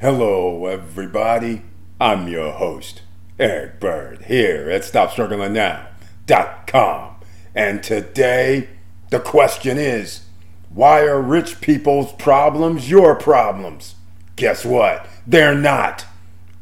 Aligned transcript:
Hello, 0.00 0.64
everybody. 0.64 1.60
I'm 2.00 2.26
your 2.26 2.52
host, 2.52 3.02
Eric 3.38 3.78
Bird, 3.80 4.22
here 4.28 4.70
at 4.70 4.80
StopStrugglingNow.com. 4.80 7.16
And 7.54 7.82
today, 7.82 8.70
the 9.10 9.20
question 9.20 9.76
is 9.76 10.22
why 10.70 11.02
are 11.02 11.20
rich 11.20 11.60
people's 11.60 12.14
problems 12.14 12.88
your 12.88 13.14
problems? 13.14 13.96
Guess 14.36 14.64
what? 14.64 15.06
They're 15.26 15.54
not. 15.54 16.06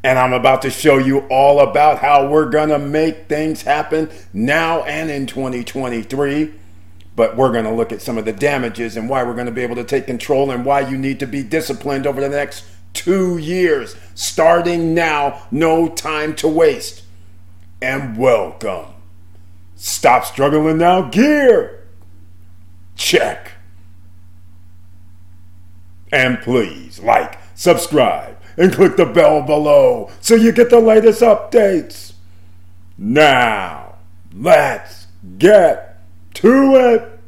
And 0.03 0.19
I'm 0.19 0.33
about 0.33 0.61
to 0.63 0.69
show 0.69 0.97
you 0.97 1.19
all 1.29 1.61
about 1.61 1.99
how 1.99 2.27
we're 2.27 2.49
going 2.49 2.67
to 2.67 2.77
make 2.77 3.29
things 3.29 3.61
happen 3.61 4.09
now 4.33 4.83
and 4.83 5.09
in 5.09 5.27
2023. 5.27 6.55
But 7.15 7.37
we're 7.37 7.53
going 7.53 7.63
to 7.63 7.71
look 7.71 7.93
at 7.93 8.01
some 8.01 8.17
of 8.17 8.25
the 8.25 8.33
damages 8.33 8.97
and 8.97 9.07
why 9.07 9.23
we're 9.23 9.33
going 9.33 9.45
to 9.45 9.53
be 9.53 9.63
able 9.63 9.77
to 9.77 9.85
take 9.85 10.07
control 10.07 10.51
and 10.51 10.65
why 10.65 10.81
you 10.81 10.97
need 10.97 11.21
to 11.21 11.25
be 11.25 11.41
disciplined 11.41 12.05
over 12.05 12.19
the 12.19 12.27
next 12.27 12.65
two 12.93 13.37
years, 13.37 13.95
starting 14.15 14.93
now, 14.93 15.43
no 15.51 15.87
time 15.89 16.35
to 16.35 16.47
waste. 16.47 17.03
And 17.81 18.17
welcome. 18.17 18.87
Stop 19.75 20.25
struggling 20.25 20.77
now, 20.77 21.03
gear. 21.03 21.87
Check. 22.95 23.53
And 26.11 26.39
please 26.41 26.99
like, 26.99 27.37
subscribe, 27.55 28.37
and 28.57 28.73
click 28.73 28.97
the 28.97 29.05
bell 29.05 29.41
below 29.41 30.11
so 30.19 30.35
you 30.35 30.51
get 30.51 30.69
the 30.69 30.79
latest 30.79 31.21
updates. 31.21 32.13
Now, 32.97 33.95
let's 34.33 35.07
get 35.37 36.01
to 36.35 36.75
it. 36.75 37.18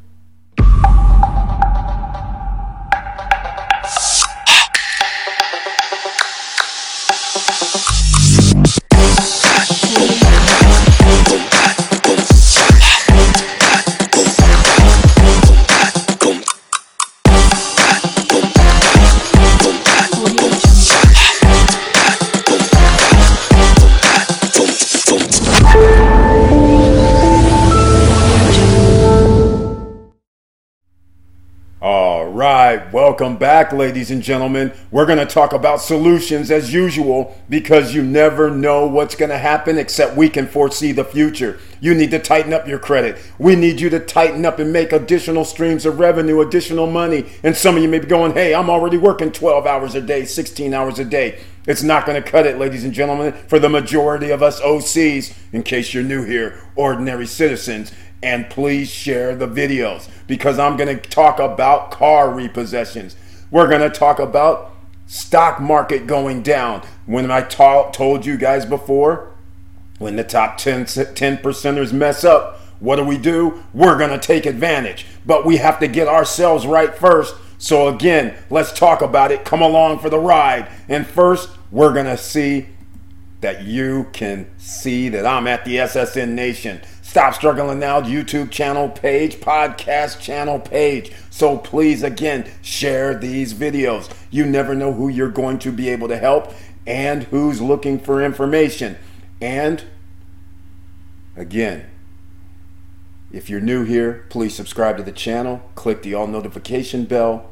Welcome 33.21 33.37
back, 33.37 33.71
ladies 33.71 34.09
and 34.09 34.23
gentlemen. 34.23 34.73
We're 34.89 35.05
going 35.05 35.19
to 35.19 35.27
talk 35.27 35.53
about 35.53 35.79
solutions 35.79 36.49
as 36.49 36.73
usual 36.73 37.37
because 37.49 37.93
you 37.93 38.01
never 38.01 38.49
know 38.49 38.87
what's 38.87 39.13
going 39.13 39.29
to 39.29 39.37
happen 39.37 39.77
except 39.77 40.17
we 40.17 40.27
can 40.27 40.47
foresee 40.47 40.91
the 40.91 41.05
future. 41.05 41.59
You 41.79 41.93
need 41.93 42.09
to 42.11 42.19
tighten 42.19 42.51
up 42.51 42.67
your 42.67 42.79
credit. 42.79 43.19
We 43.37 43.55
need 43.55 43.79
you 43.79 43.91
to 43.91 43.99
tighten 43.99 44.43
up 44.43 44.57
and 44.57 44.73
make 44.73 44.91
additional 44.91 45.45
streams 45.45 45.85
of 45.85 45.99
revenue, 45.99 46.41
additional 46.41 46.87
money. 46.87 47.29
And 47.43 47.55
some 47.55 47.77
of 47.77 47.83
you 47.83 47.89
may 47.89 47.99
be 47.99 48.07
going, 48.07 48.33
hey, 48.33 48.55
I'm 48.55 48.71
already 48.71 48.97
working 48.97 49.31
12 49.31 49.67
hours 49.67 49.93
a 49.93 50.01
day, 50.01 50.25
16 50.25 50.73
hours 50.73 50.97
a 50.97 51.05
day. 51.05 51.41
It's 51.67 51.83
not 51.83 52.05
going 52.05 52.21
to 52.21 52.27
cut 52.27 52.47
it, 52.47 52.57
ladies 52.57 52.83
and 52.83 52.93
gentlemen, 52.93 53.33
for 53.47 53.59
the 53.59 53.69
majority 53.69 54.31
of 54.31 54.41
us 54.41 54.59
OCs, 54.61 55.35
in 55.51 55.63
case 55.63 55.93
you're 55.93 56.03
new 56.03 56.23
here, 56.23 56.59
ordinary 56.75 57.27
citizens 57.27 57.91
and 58.23 58.49
please 58.49 58.89
share 58.89 59.35
the 59.35 59.47
videos 59.47 60.09
because 60.27 60.59
I'm 60.59 60.77
going 60.77 60.95
to 60.99 61.09
talk 61.09 61.39
about 61.39 61.91
car 61.91 62.29
repossessions. 62.29 63.15
We're 63.49 63.67
going 63.67 63.81
to 63.81 63.89
talk 63.89 64.19
about 64.19 64.71
stock 65.07 65.59
market 65.59 66.07
going 66.07 66.43
down. 66.43 66.83
When 67.05 67.29
I 67.31 67.41
ta- 67.41 67.89
told 67.91 68.25
you 68.25 68.37
guys 68.37 68.65
before, 68.65 69.31
when 69.97 70.15
the 70.15 70.23
top 70.23 70.57
10, 70.57 70.85
10 70.85 71.37
percenters 71.37 71.91
mess 71.91 72.23
up, 72.23 72.59
what 72.79 72.95
do 72.95 73.03
we 73.03 73.17
do? 73.17 73.63
We're 73.73 73.97
going 73.97 74.11
to 74.11 74.19
take 74.19 74.45
advantage, 74.45 75.05
but 75.25 75.45
we 75.45 75.57
have 75.57 75.79
to 75.79 75.87
get 75.87 76.07
ourselves 76.07 76.65
right 76.65 76.93
first. 76.95 77.35
So, 77.61 77.87
again, 77.87 78.33
let's 78.49 78.71
talk 78.71 79.03
about 79.03 79.31
it. 79.31 79.45
Come 79.45 79.61
along 79.61 79.99
for 79.99 80.09
the 80.09 80.17
ride. 80.17 80.67
And 80.89 81.05
first, 81.05 81.47
we're 81.69 81.93
going 81.93 82.07
to 82.07 82.17
see 82.17 82.69
that 83.41 83.65
you 83.65 84.07
can 84.13 84.49
see 84.57 85.09
that 85.09 85.27
I'm 85.27 85.45
at 85.45 85.63
the 85.63 85.75
SSN 85.75 86.29
Nation. 86.29 86.81
Stop 87.03 87.35
Struggling 87.35 87.77
Now 87.77 88.01
YouTube 88.01 88.49
channel 88.49 88.89
page, 88.89 89.35
podcast 89.35 90.19
channel 90.19 90.57
page. 90.57 91.11
So 91.29 91.59
please, 91.59 92.01
again, 92.01 92.49
share 92.63 93.13
these 93.13 93.53
videos. 93.53 94.11
You 94.31 94.47
never 94.47 94.73
know 94.73 94.91
who 94.91 95.07
you're 95.07 95.29
going 95.29 95.59
to 95.59 95.71
be 95.71 95.87
able 95.89 96.07
to 96.07 96.17
help 96.17 96.51
and 96.87 97.25
who's 97.25 97.61
looking 97.61 97.99
for 97.99 98.23
information. 98.23 98.97
And 99.39 99.83
again, 101.35 101.91
if 103.31 103.51
you're 103.51 103.61
new 103.61 103.83
here, 103.83 104.25
please 104.29 104.55
subscribe 104.55 104.97
to 104.97 105.03
the 105.03 105.11
channel, 105.11 105.61
click 105.75 106.01
the 106.01 106.15
all 106.15 106.25
notification 106.25 107.05
bell, 107.05 107.50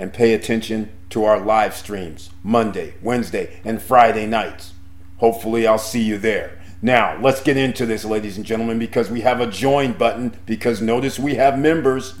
and 0.00 0.14
pay 0.14 0.32
attention 0.32 0.90
to 1.10 1.24
our 1.24 1.38
live 1.38 1.76
streams 1.76 2.30
Monday, 2.42 2.94
Wednesday, 3.02 3.60
and 3.64 3.82
Friday 3.82 4.26
nights. 4.26 4.72
Hopefully, 5.18 5.66
I'll 5.66 5.78
see 5.78 6.02
you 6.02 6.16
there. 6.16 6.58
Now, 6.80 7.20
let's 7.20 7.42
get 7.42 7.58
into 7.58 7.84
this, 7.84 8.06
ladies 8.06 8.38
and 8.38 8.46
gentlemen, 8.46 8.78
because 8.78 9.10
we 9.10 9.20
have 9.20 9.40
a 9.40 9.46
join 9.46 9.92
button. 9.92 10.34
Because 10.46 10.80
notice 10.80 11.18
we 11.18 11.34
have 11.34 11.58
members. 11.58 12.14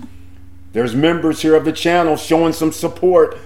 There's 0.72 0.94
members 0.94 1.40
here 1.40 1.54
of 1.54 1.64
the 1.64 1.72
channel 1.72 2.18
showing 2.18 2.52
some 2.52 2.70
support. 2.70 3.38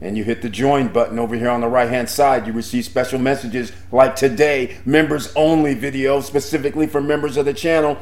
And 0.00 0.18
you 0.18 0.24
hit 0.24 0.42
the 0.42 0.50
join 0.50 0.88
button 0.88 1.20
over 1.20 1.36
here 1.36 1.48
on 1.48 1.60
the 1.60 1.68
right 1.68 1.88
hand 1.88 2.10
side. 2.10 2.46
You 2.48 2.52
receive 2.52 2.84
special 2.84 3.20
messages 3.20 3.70
like 3.92 4.16
today, 4.16 4.76
members 4.84 5.32
only 5.36 5.76
videos 5.76 6.24
specifically 6.24 6.88
for 6.88 7.00
members 7.00 7.36
of 7.36 7.44
the 7.44 7.54
channel. 7.54 7.96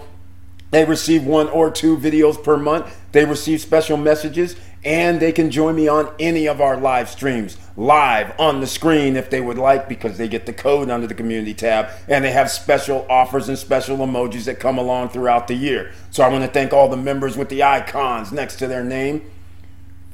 They 0.71 0.85
receive 0.85 1.25
one 1.25 1.49
or 1.51 1.71
two 1.71 1.97
videos 1.97 2.43
per 2.43 2.57
month. 2.57 2.97
They 3.13 3.25
receive 3.25 3.61
special 3.61 3.97
messages 3.97 4.57
and 4.85 5.21
they 5.21 5.33
can 5.33 5.51
join 5.51 5.75
me 5.75 5.89
on 5.89 6.13
any 6.19 6.47
of 6.47 6.61
our 6.61 6.77
live 6.77 7.09
streams 7.09 7.57
live 7.77 8.39
on 8.39 8.61
the 8.61 8.67
screen 8.67 9.17
if 9.17 9.31
they 9.31 9.41
would 9.41 9.59
like 9.59 9.89
because 9.89 10.19
they 10.19 10.29
get 10.29 10.47
the 10.47 10.53
code 10.53 10.91
under 10.91 11.07
the 11.07 11.15
community 11.15 11.55
tab 11.55 11.89
and 12.07 12.25
they 12.25 12.31
have 12.31 12.51
special 12.51 13.07
offers 13.09 13.49
and 13.49 13.59
special 13.59 13.97
emojis 13.99 14.45
that 14.45 14.61
come 14.61 14.79
along 14.79 15.09
throughout 15.09 15.49
the 15.49 15.55
year. 15.55 15.93
So 16.11 16.23
I 16.23 16.29
want 16.29 16.45
to 16.45 16.51
thank 16.51 16.73
all 16.73 16.89
the 16.89 16.97
members 16.97 17.37
with 17.37 17.49
the 17.49 17.63
icons 17.63 18.31
next 18.31 18.57
to 18.57 18.67
their 18.67 18.85
name 18.85 19.29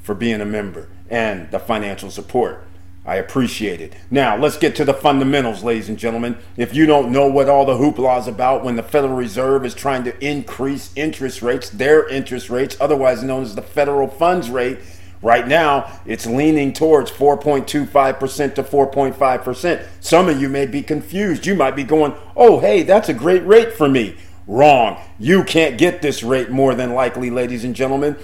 for 0.01 0.15
being 0.15 0.41
a 0.41 0.45
member 0.45 0.87
and 1.09 1.51
the 1.51 1.59
financial 1.59 2.09
support. 2.09 2.65
I 3.03 3.15
appreciate 3.15 3.81
it. 3.81 3.95
Now, 4.11 4.37
let's 4.37 4.57
get 4.57 4.75
to 4.75 4.85
the 4.85 4.93
fundamentals, 4.93 5.63
ladies 5.63 5.89
and 5.89 5.97
gentlemen. 5.97 6.37
If 6.55 6.75
you 6.75 6.85
don't 6.85 7.11
know 7.11 7.27
what 7.27 7.49
all 7.49 7.65
the 7.65 7.73
hoopla 7.73 8.19
is 8.19 8.27
about 8.27 8.63
when 8.63 8.75
the 8.75 8.83
Federal 8.83 9.15
Reserve 9.15 9.65
is 9.65 9.73
trying 9.73 10.03
to 10.03 10.25
increase 10.25 10.91
interest 10.95 11.41
rates, 11.41 11.69
their 11.71 12.07
interest 12.07 12.51
rates, 12.51 12.77
otherwise 12.79 13.23
known 13.23 13.41
as 13.41 13.55
the 13.55 13.63
federal 13.63 14.07
funds 14.07 14.51
rate, 14.51 14.77
right 15.23 15.47
now 15.47 15.99
it's 16.05 16.27
leaning 16.27 16.73
towards 16.73 17.09
4.25% 17.09 18.55
to 18.55 18.63
4.5%. 18.63 19.87
Some 19.99 20.29
of 20.29 20.39
you 20.39 20.47
may 20.47 20.67
be 20.67 20.83
confused. 20.83 21.47
You 21.47 21.55
might 21.55 21.75
be 21.75 21.83
going, 21.83 22.13
oh, 22.35 22.59
hey, 22.59 22.83
that's 22.83 23.09
a 23.09 23.15
great 23.15 23.43
rate 23.47 23.73
for 23.73 23.89
me. 23.89 24.15
Wrong. 24.45 25.01
You 25.17 25.43
can't 25.43 25.79
get 25.79 26.03
this 26.03 26.21
rate 26.21 26.51
more 26.51 26.75
than 26.75 26.93
likely, 26.93 27.31
ladies 27.31 27.63
and 27.63 27.75
gentlemen. 27.75 28.15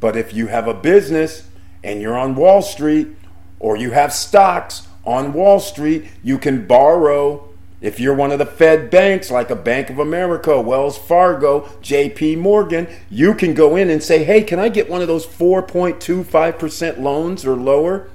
But 0.00 0.16
if 0.16 0.32
you 0.32 0.46
have 0.46 0.66
a 0.66 0.74
business 0.74 1.46
and 1.82 2.00
you're 2.00 2.16
on 2.16 2.36
Wall 2.36 2.62
Street, 2.62 3.08
or 3.58 3.76
you 3.76 3.92
have 3.92 4.12
stocks 4.12 4.86
on 5.04 5.32
Wall 5.32 5.60
Street, 5.60 6.06
you 6.22 6.38
can 6.38 6.66
borrow. 6.66 7.48
If 7.80 8.00
you're 8.00 8.14
one 8.14 8.32
of 8.32 8.38
the 8.38 8.46
Fed 8.46 8.90
banks, 8.90 9.30
like 9.30 9.50
a 9.50 9.56
Bank 9.56 9.90
of 9.90 9.98
America, 9.98 10.58
Wells 10.60 10.96
Fargo, 10.96 11.62
JP 11.82 12.38
Morgan, 12.38 12.88
you 13.10 13.34
can 13.34 13.52
go 13.52 13.76
in 13.76 13.90
and 13.90 14.02
say, 14.02 14.24
hey, 14.24 14.42
can 14.42 14.58
I 14.58 14.70
get 14.70 14.88
one 14.88 15.02
of 15.02 15.08
those 15.08 15.26
4.25% 15.26 16.98
loans 16.98 17.44
or 17.44 17.56
lower? 17.56 18.08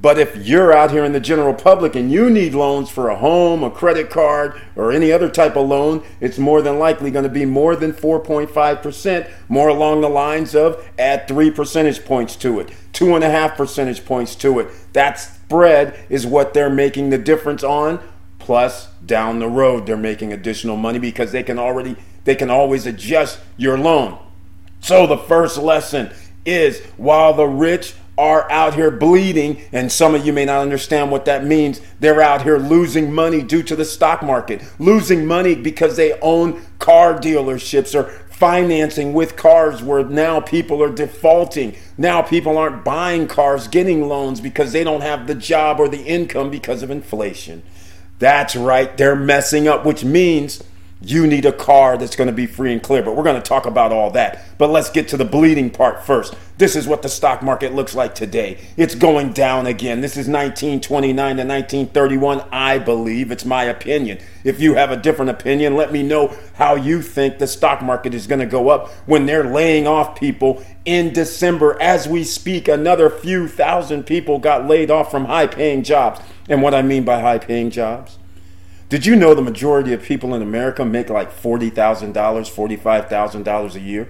But 0.00 0.18
if 0.18 0.36
you're 0.36 0.72
out 0.72 0.92
here 0.92 1.04
in 1.04 1.12
the 1.12 1.18
general 1.18 1.54
public 1.54 1.96
and 1.96 2.10
you 2.10 2.30
need 2.30 2.54
loans 2.54 2.88
for 2.88 3.08
a 3.08 3.16
home, 3.16 3.64
a 3.64 3.70
credit 3.70 4.10
card, 4.10 4.60
or 4.76 4.92
any 4.92 5.10
other 5.10 5.28
type 5.28 5.56
of 5.56 5.66
loan, 5.66 6.04
it's 6.20 6.38
more 6.38 6.62
than 6.62 6.78
likely 6.78 7.10
going 7.10 7.24
to 7.24 7.28
be 7.28 7.44
more 7.44 7.74
than 7.74 7.92
4.5%, 7.92 9.30
more 9.48 9.68
along 9.68 10.00
the 10.00 10.08
lines 10.08 10.54
of 10.54 10.88
add 10.98 11.26
three 11.26 11.50
percentage 11.50 12.04
points 12.04 12.36
to 12.36 12.60
it, 12.60 12.70
two 12.92 13.16
and 13.16 13.24
a 13.24 13.30
half 13.30 13.56
percentage 13.56 14.04
points 14.04 14.36
to 14.36 14.60
it. 14.60 14.68
That 14.92 15.14
spread 15.14 15.98
is 16.08 16.24
what 16.24 16.54
they're 16.54 16.70
making 16.70 17.10
the 17.10 17.18
difference 17.18 17.64
on. 17.64 18.00
Plus, 18.38 18.86
down 19.04 19.40
the 19.40 19.48
road, 19.48 19.86
they're 19.86 19.96
making 19.96 20.32
additional 20.32 20.76
money 20.76 21.00
because 21.00 21.32
they 21.32 21.42
can 21.42 21.58
already, 21.58 21.96
they 22.22 22.36
can 22.36 22.50
always 22.50 22.86
adjust 22.86 23.40
your 23.56 23.76
loan. 23.76 24.16
So 24.80 25.08
the 25.08 25.18
first 25.18 25.58
lesson 25.58 26.12
is 26.46 26.80
while 26.96 27.34
the 27.34 27.46
rich 27.46 27.94
are 28.18 28.50
out 28.50 28.74
here 28.74 28.90
bleeding, 28.90 29.62
and 29.72 29.90
some 29.90 30.14
of 30.14 30.26
you 30.26 30.32
may 30.32 30.44
not 30.44 30.60
understand 30.60 31.10
what 31.10 31.24
that 31.24 31.44
means. 31.44 31.80
They're 32.00 32.20
out 32.20 32.42
here 32.42 32.58
losing 32.58 33.12
money 33.12 33.42
due 33.42 33.62
to 33.62 33.76
the 33.76 33.84
stock 33.84 34.22
market, 34.22 34.62
losing 34.80 35.24
money 35.24 35.54
because 35.54 35.96
they 35.96 36.18
own 36.20 36.60
car 36.80 37.14
dealerships 37.14 37.94
or 37.94 38.10
financing 38.28 39.12
with 39.14 39.36
cars 39.36 39.82
where 39.82 40.04
now 40.04 40.40
people 40.40 40.82
are 40.82 40.92
defaulting. 40.92 41.76
Now 41.96 42.20
people 42.22 42.58
aren't 42.58 42.84
buying 42.84 43.28
cars, 43.28 43.68
getting 43.68 44.08
loans 44.08 44.40
because 44.40 44.72
they 44.72 44.82
don't 44.82 45.00
have 45.00 45.28
the 45.28 45.34
job 45.34 45.78
or 45.78 45.88
the 45.88 46.02
income 46.02 46.50
because 46.50 46.82
of 46.82 46.90
inflation. 46.90 47.62
That's 48.18 48.56
right, 48.56 48.96
they're 48.96 49.14
messing 49.14 49.68
up, 49.68 49.86
which 49.86 50.04
means 50.04 50.64
you 51.00 51.26
need 51.26 51.44
a 51.44 51.52
car 51.52 51.96
that's 51.96 52.16
going 52.16 52.26
to 52.26 52.32
be 52.32 52.46
free 52.46 52.72
and 52.72 52.82
clear. 52.82 53.02
But 53.02 53.14
we're 53.14 53.22
going 53.22 53.40
to 53.40 53.48
talk 53.48 53.66
about 53.66 53.92
all 53.92 54.10
that. 54.12 54.44
But 54.58 54.70
let's 54.70 54.90
get 54.90 55.08
to 55.08 55.16
the 55.16 55.24
bleeding 55.24 55.70
part 55.70 56.04
first. 56.04 56.34
This 56.58 56.74
is 56.74 56.88
what 56.88 57.02
the 57.02 57.08
stock 57.08 57.40
market 57.40 57.72
looks 57.72 57.94
like 57.94 58.16
today. 58.16 58.58
It's 58.76 58.96
going 58.96 59.32
down 59.32 59.66
again. 59.66 60.00
This 60.00 60.12
is 60.12 60.26
1929 60.26 61.14
to 61.36 61.44
1931, 61.44 62.42
I 62.50 62.78
believe. 62.78 63.30
It's 63.30 63.44
my 63.44 63.64
opinion. 63.64 64.18
If 64.42 64.60
you 64.60 64.74
have 64.74 64.90
a 64.90 64.96
different 64.96 65.30
opinion, 65.30 65.76
let 65.76 65.92
me 65.92 66.02
know 66.02 66.36
how 66.54 66.74
you 66.74 67.00
think 67.00 67.38
the 67.38 67.46
stock 67.46 67.80
market 67.80 68.12
is 68.12 68.26
going 68.26 68.40
to 68.40 68.46
go 68.46 68.70
up 68.70 68.88
when 69.06 69.26
they're 69.26 69.44
laying 69.44 69.86
off 69.86 70.18
people 70.18 70.64
in 70.84 71.12
December. 71.12 71.80
As 71.80 72.08
we 72.08 72.24
speak, 72.24 72.66
another 72.66 73.08
few 73.08 73.46
thousand 73.46 74.04
people 74.04 74.40
got 74.40 74.66
laid 74.66 74.90
off 74.90 75.12
from 75.12 75.26
high 75.26 75.46
paying 75.46 75.84
jobs. 75.84 76.20
And 76.48 76.60
what 76.60 76.74
I 76.74 76.82
mean 76.82 77.04
by 77.04 77.20
high 77.20 77.38
paying 77.38 77.70
jobs? 77.70 78.17
Did 78.88 79.04
you 79.04 79.16
know 79.16 79.34
the 79.34 79.42
majority 79.42 79.92
of 79.92 80.02
people 80.02 80.34
in 80.34 80.40
America 80.40 80.82
make 80.84 81.10
like 81.10 81.30
$40,000, 81.30 82.12
$45,000 82.14 83.74
a 83.74 83.80
year? 83.80 84.08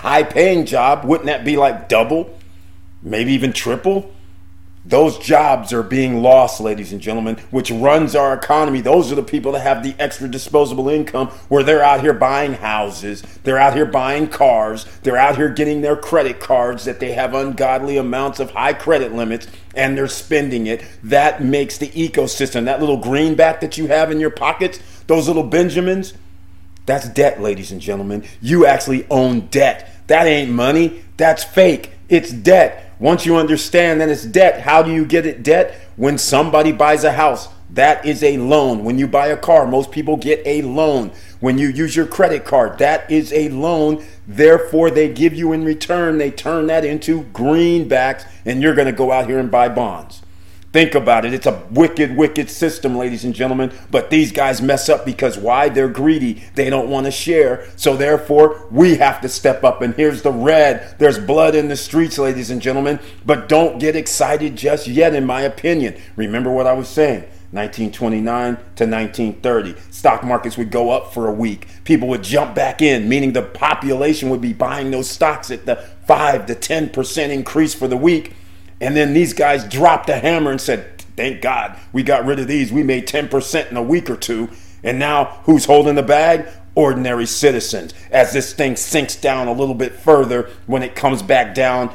High 0.00 0.24
paying 0.24 0.66
job, 0.66 1.04
wouldn't 1.04 1.26
that 1.26 1.44
be 1.44 1.56
like 1.56 1.88
double? 1.88 2.36
Maybe 3.00 3.32
even 3.32 3.52
triple? 3.52 4.12
Those 4.88 5.18
jobs 5.18 5.72
are 5.72 5.82
being 5.82 6.22
lost, 6.22 6.60
ladies 6.60 6.92
and 6.92 7.00
gentlemen, 7.00 7.38
which 7.50 7.72
runs 7.72 8.14
our 8.14 8.32
economy. 8.32 8.80
Those 8.80 9.10
are 9.10 9.16
the 9.16 9.22
people 9.22 9.50
that 9.52 9.60
have 9.60 9.82
the 9.82 9.96
extra 9.98 10.28
disposable 10.28 10.88
income 10.88 11.26
where 11.48 11.64
they're 11.64 11.82
out 11.82 12.02
here 12.02 12.12
buying 12.12 12.52
houses, 12.52 13.22
they're 13.42 13.58
out 13.58 13.74
here 13.74 13.84
buying 13.84 14.28
cars, 14.28 14.84
they're 15.02 15.16
out 15.16 15.36
here 15.36 15.48
getting 15.48 15.80
their 15.80 15.96
credit 15.96 16.38
cards 16.38 16.84
that 16.84 17.00
they 17.00 17.12
have 17.12 17.34
ungodly 17.34 17.96
amounts 17.96 18.38
of 18.38 18.52
high 18.52 18.72
credit 18.72 19.12
limits 19.12 19.48
and 19.74 19.98
they're 19.98 20.06
spending 20.06 20.68
it. 20.68 20.84
That 21.02 21.42
makes 21.42 21.78
the 21.78 21.88
ecosystem, 21.88 22.66
that 22.66 22.78
little 22.78 22.98
greenback 22.98 23.60
that 23.62 23.76
you 23.76 23.88
have 23.88 24.12
in 24.12 24.20
your 24.20 24.30
pockets, 24.30 24.78
those 25.08 25.26
little 25.26 25.42
Benjamins, 25.42 26.14
that's 26.86 27.08
debt, 27.08 27.42
ladies 27.42 27.72
and 27.72 27.80
gentlemen. 27.80 28.24
You 28.40 28.66
actually 28.66 29.04
own 29.10 29.48
debt. 29.48 29.90
That 30.06 30.28
ain't 30.28 30.52
money, 30.52 31.02
that's 31.16 31.42
fake. 31.42 31.90
It's 32.08 32.30
debt. 32.30 32.85
Once 32.98 33.26
you 33.26 33.36
understand 33.36 34.00
that 34.00 34.08
it's 34.08 34.24
debt, 34.24 34.62
how 34.62 34.82
do 34.82 34.92
you 34.92 35.04
get 35.04 35.26
it 35.26 35.42
debt? 35.42 35.78
When 35.96 36.16
somebody 36.18 36.72
buys 36.72 37.04
a 37.04 37.12
house, 37.12 37.48
that 37.70 38.06
is 38.06 38.22
a 38.22 38.38
loan. 38.38 38.84
When 38.84 38.98
you 38.98 39.06
buy 39.06 39.26
a 39.28 39.36
car, 39.36 39.66
most 39.66 39.90
people 39.90 40.16
get 40.16 40.40
a 40.46 40.62
loan. 40.62 41.12
When 41.40 41.58
you 41.58 41.68
use 41.68 41.94
your 41.94 42.06
credit 42.06 42.44
card, 42.44 42.78
that 42.78 43.10
is 43.10 43.32
a 43.32 43.48
loan. 43.50 44.04
Therefore, 44.26 44.90
they 44.90 45.12
give 45.12 45.34
you 45.34 45.52
in 45.52 45.64
return, 45.64 46.18
they 46.18 46.30
turn 46.30 46.68
that 46.68 46.84
into 46.84 47.24
greenbacks, 47.24 48.26
and 48.44 48.62
you're 48.62 48.74
going 48.74 48.86
to 48.86 48.92
go 48.92 49.12
out 49.12 49.26
here 49.26 49.38
and 49.38 49.50
buy 49.50 49.68
bonds. 49.68 50.22
Think 50.76 50.94
about 50.94 51.24
it. 51.24 51.32
It's 51.32 51.46
a 51.46 51.62
wicked, 51.70 52.18
wicked 52.18 52.50
system, 52.50 52.98
ladies 52.98 53.24
and 53.24 53.34
gentlemen. 53.34 53.72
But 53.90 54.10
these 54.10 54.30
guys 54.30 54.60
mess 54.60 54.90
up 54.90 55.06
because 55.06 55.38
why? 55.38 55.70
They're 55.70 55.88
greedy. 55.88 56.42
They 56.54 56.68
don't 56.68 56.90
want 56.90 57.06
to 57.06 57.10
share. 57.10 57.66
So 57.76 57.96
therefore, 57.96 58.66
we 58.70 58.96
have 58.96 59.22
to 59.22 59.28
step 59.30 59.64
up. 59.64 59.80
And 59.80 59.94
here's 59.94 60.20
the 60.20 60.32
red. 60.32 60.96
There's 60.98 61.18
blood 61.18 61.54
in 61.54 61.68
the 61.68 61.76
streets, 61.76 62.18
ladies 62.18 62.50
and 62.50 62.60
gentlemen. 62.60 63.00
But 63.24 63.48
don't 63.48 63.78
get 63.78 63.96
excited 63.96 64.54
just 64.54 64.86
yet, 64.86 65.14
in 65.14 65.24
my 65.24 65.40
opinion. 65.40 65.98
Remember 66.14 66.52
what 66.52 66.66
I 66.66 66.74
was 66.74 66.90
saying. 66.90 67.20
1929 67.52 68.56
to 68.56 68.84
1930. 68.84 69.76
Stock 69.90 70.24
markets 70.24 70.58
would 70.58 70.70
go 70.70 70.90
up 70.90 71.14
for 71.14 71.26
a 71.26 71.32
week. 71.32 71.68
People 71.84 72.08
would 72.08 72.22
jump 72.22 72.54
back 72.54 72.82
in, 72.82 73.08
meaning 73.08 73.32
the 73.32 73.40
population 73.40 74.28
would 74.28 74.42
be 74.42 74.52
buying 74.52 74.90
those 74.90 75.08
stocks 75.08 75.50
at 75.50 75.64
the 75.64 75.76
5 76.06 76.44
to 76.44 76.54
10% 76.54 77.30
increase 77.30 77.72
for 77.72 77.88
the 77.88 77.96
week 77.96 78.34
and 78.80 78.96
then 78.96 79.14
these 79.14 79.32
guys 79.32 79.64
dropped 79.64 80.06
the 80.06 80.18
hammer 80.18 80.50
and 80.50 80.60
said, 80.60 81.00
Thank 81.16 81.40
God 81.40 81.78
we 81.92 82.02
got 82.02 82.26
rid 82.26 82.38
of 82.38 82.46
these. 82.46 82.70
We 82.70 82.82
made 82.82 83.06
10% 83.06 83.70
in 83.70 83.76
a 83.76 83.82
week 83.82 84.10
or 84.10 84.16
two. 84.16 84.50
And 84.82 84.98
now 84.98 85.40
who's 85.44 85.64
holding 85.64 85.94
the 85.94 86.02
bag? 86.02 86.46
Ordinary 86.74 87.24
citizens. 87.24 87.94
As 88.10 88.34
this 88.34 88.52
thing 88.52 88.76
sinks 88.76 89.16
down 89.16 89.48
a 89.48 89.52
little 89.52 89.74
bit 89.74 89.94
further, 89.94 90.50
when 90.66 90.82
it 90.82 90.94
comes 90.94 91.22
back 91.22 91.54
down 91.54 91.90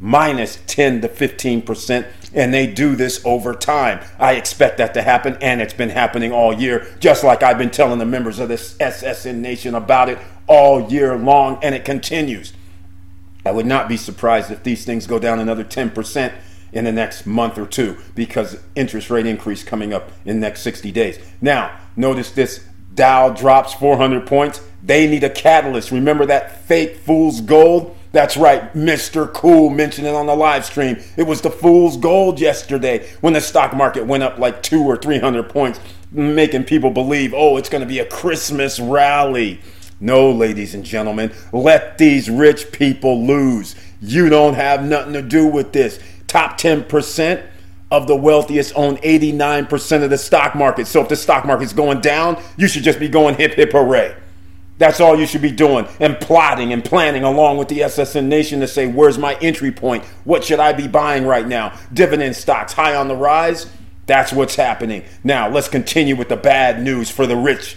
minus 0.00 0.60
10 0.66 1.00
to 1.00 1.08
15%, 1.08 2.06
and 2.34 2.52
they 2.52 2.66
do 2.66 2.94
this 2.94 3.22
over 3.24 3.54
time. 3.54 4.00
I 4.18 4.34
expect 4.34 4.78
that 4.78 4.94
to 4.94 5.02
happen, 5.02 5.38
and 5.40 5.60
it's 5.60 5.72
been 5.72 5.88
happening 5.88 6.30
all 6.30 6.52
year, 6.52 6.86
just 7.00 7.24
like 7.24 7.42
I've 7.42 7.58
been 7.58 7.70
telling 7.70 7.98
the 7.98 8.04
members 8.04 8.38
of 8.38 8.48
this 8.48 8.74
SSN 8.74 9.36
Nation 9.36 9.74
about 9.74 10.08
it 10.08 10.18
all 10.46 10.90
year 10.90 11.16
long, 11.16 11.58
and 11.62 11.74
it 11.74 11.84
continues. 11.84 12.52
I 13.48 13.50
would 13.50 13.64
not 13.64 13.88
be 13.88 13.96
surprised 13.96 14.50
if 14.50 14.62
these 14.62 14.84
things 14.84 15.06
go 15.06 15.18
down 15.18 15.40
another 15.40 15.64
10% 15.64 16.34
in 16.70 16.84
the 16.84 16.92
next 16.92 17.24
month 17.24 17.56
or 17.56 17.64
two 17.64 17.96
because 18.14 18.60
interest 18.74 19.08
rate 19.08 19.24
increase 19.24 19.64
coming 19.64 19.94
up 19.94 20.12
in 20.26 20.38
next 20.38 20.60
60 20.60 20.92
days. 20.92 21.18
Now, 21.40 21.80
notice 21.96 22.30
this 22.30 22.66
Dow 22.94 23.30
drops 23.30 23.72
400 23.72 24.26
points. 24.26 24.60
They 24.82 25.08
need 25.08 25.24
a 25.24 25.30
catalyst. 25.30 25.90
Remember 25.90 26.26
that 26.26 26.60
fake 26.66 26.96
fool's 26.96 27.40
gold? 27.40 27.96
That's 28.12 28.36
right, 28.36 28.70
Mr. 28.74 29.32
Cool 29.32 29.70
mentioned 29.70 30.06
it 30.06 30.14
on 30.14 30.26
the 30.26 30.36
live 30.36 30.66
stream. 30.66 30.98
It 31.16 31.22
was 31.22 31.40
the 31.40 31.50
fool's 31.50 31.96
gold 31.96 32.40
yesterday 32.40 33.08
when 33.22 33.32
the 33.32 33.40
stock 33.40 33.74
market 33.74 34.04
went 34.04 34.24
up 34.24 34.38
like 34.38 34.62
two 34.62 34.82
or 34.82 34.98
300 34.98 35.48
points, 35.48 35.80
making 36.12 36.64
people 36.64 36.90
believe, 36.90 37.32
oh, 37.34 37.56
it's 37.56 37.70
going 37.70 37.82
to 37.82 37.88
be 37.88 37.98
a 37.98 38.06
Christmas 38.06 38.78
rally. 38.78 39.60
No, 40.00 40.30
ladies 40.30 40.74
and 40.74 40.84
gentlemen, 40.84 41.32
let 41.52 41.98
these 41.98 42.30
rich 42.30 42.70
people 42.70 43.26
lose. 43.26 43.74
You 44.00 44.28
don't 44.28 44.54
have 44.54 44.84
nothing 44.84 45.12
to 45.14 45.22
do 45.22 45.46
with 45.46 45.72
this. 45.72 45.98
Top 46.28 46.58
10% 46.58 47.44
of 47.90 48.06
the 48.06 48.14
wealthiest 48.14 48.72
own 48.76 48.96
89% 48.98 50.04
of 50.04 50.10
the 50.10 50.18
stock 50.18 50.54
market. 50.54 50.86
So 50.86 51.00
if 51.00 51.08
the 51.08 51.16
stock 51.16 51.44
market's 51.44 51.72
going 51.72 52.00
down, 52.00 52.40
you 52.56 52.68
should 52.68 52.84
just 52.84 53.00
be 53.00 53.08
going 53.08 53.34
hip 53.34 53.54
hip 53.54 53.72
hooray. 53.72 54.14
That's 54.76 55.00
all 55.00 55.18
you 55.18 55.26
should 55.26 55.42
be 55.42 55.50
doing 55.50 55.88
and 55.98 56.20
plotting 56.20 56.72
and 56.72 56.84
planning 56.84 57.24
along 57.24 57.58
with 57.58 57.66
the 57.66 57.80
SSN 57.80 58.26
Nation 58.26 58.60
to 58.60 58.68
say, 58.68 58.86
where's 58.86 59.18
my 59.18 59.34
entry 59.40 59.72
point? 59.72 60.04
What 60.22 60.44
should 60.44 60.60
I 60.60 60.72
be 60.72 60.86
buying 60.86 61.26
right 61.26 61.46
now? 61.46 61.76
Dividend 61.92 62.36
stocks 62.36 62.74
high 62.74 62.94
on 62.94 63.08
the 63.08 63.16
rise? 63.16 63.66
That's 64.06 64.32
what's 64.32 64.54
happening. 64.54 65.02
Now, 65.24 65.48
let's 65.48 65.68
continue 65.68 66.14
with 66.14 66.28
the 66.28 66.36
bad 66.36 66.80
news 66.80 67.10
for 67.10 67.26
the 67.26 67.36
rich 67.36 67.76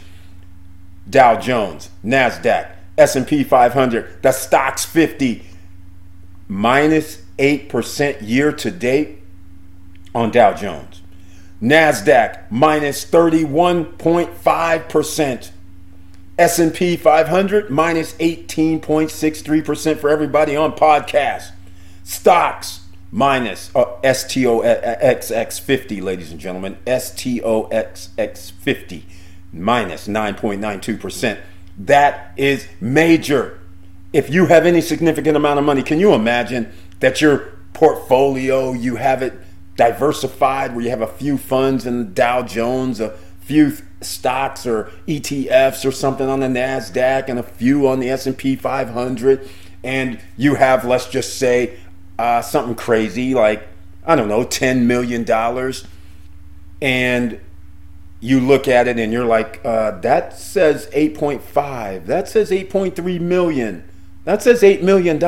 Dow 1.11 1.39
Jones, 1.39 1.91
Nasdaq, 2.03 2.71
S&P 2.97 3.43
500, 3.43 4.23
the 4.23 4.31
stocks 4.31 4.83
50 4.85 5.45
minus 6.47 7.21
8% 7.37 8.17
year 8.21 8.51
to 8.53 8.71
date 8.71 9.19
on 10.15 10.31
Dow 10.31 10.53
Jones. 10.53 11.03
Nasdaq 11.61 12.49
minus 12.49 13.05
31.5%. 13.05 15.51
S&P 16.39 16.95
500 16.97 17.69
minus 17.69 18.13
18.63% 18.13 19.99
for 19.99 20.09
everybody 20.09 20.55
on 20.55 20.71
podcast. 20.71 21.51
Stocks 22.03 22.79
minus 23.11 23.69
uh, 23.75 23.85
STOXX 24.01 25.59
50 25.59 26.01
ladies 26.01 26.31
and 26.31 26.39
gentlemen. 26.39 26.77
STOXX 26.87 28.51
50 28.53 29.05
minus 29.53 30.07
9.92%. 30.07 31.39
That 31.77 32.33
is 32.37 32.67
major. 32.79 33.59
If 34.13 34.29
you 34.29 34.47
have 34.47 34.65
any 34.65 34.81
significant 34.81 35.37
amount 35.37 35.59
of 35.59 35.65
money, 35.65 35.83
can 35.83 35.99
you 35.99 36.13
imagine 36.13 36.71
that 36.99 37.21
your 37.21 37.53
portfolio, 37.73 38.73
you 38.73 38.97
have 38.97 39.21
it 39.21 39.33
diversified 39.75 40.75
where 40.75 40.83
you 40.83 40.89
have 40.89 41.01
a 41.01 41.07
few 41.07 41.37
funds 41.37 41.85
in 41.85 41.97
the 41.97 42.05
Dow 42.05 42.43
Jones, 42.43 42.99
a 42.99 43.17
few 43.41 43.75
stocks 44.01 44.65
or 44.65 44.91
ETFs 45.07 45.85
or 45.85 45.91
something 45.91 46.27
on 46.27 46.39
the 46.39 46.47
Nasdaq 46.47 47.27
and 47.27 47.39
a 47.39 47.43
few 47.43 47.87
on 47.87 47.99
the 47.99 48.09
S&P 48.09 48.55
500 48.55 49.49
and 49.83 50.19
you 50.37 50.55
have 50.55 50.85
let's 50.85 51.07
just 51.07 51.37
say 51.37 51.77
uh, 52.17 52.41
something 52.41 52.75
crazy 52.75 53.33
like 53.33 53.67
I 54.05 54.15
don't 54.15 54.27
know 54.27 54.43
10 54.43 54.87
million 54.87 55.23
dollars 55.23 55.85
and 56.81 57.39
you 58.21 58.39
look 58.39 58.67
at 58.67 58.87
it 58.87 58.99
and 58.99 59.11
you're 59.11 59.25
like, 59.25 59.59
uh, 59.65 59.99
that 59.99 60.37
says 60.37 60.87
8.5. 60.93 62.05
That 62.05 62.29
says 62.29 62.51
8.3 62.51 63.19
million. 63.19 63.83
That 64.23 64.43
says 64.43 64.61
$8 64.61 64.83
million. 64.83 65.21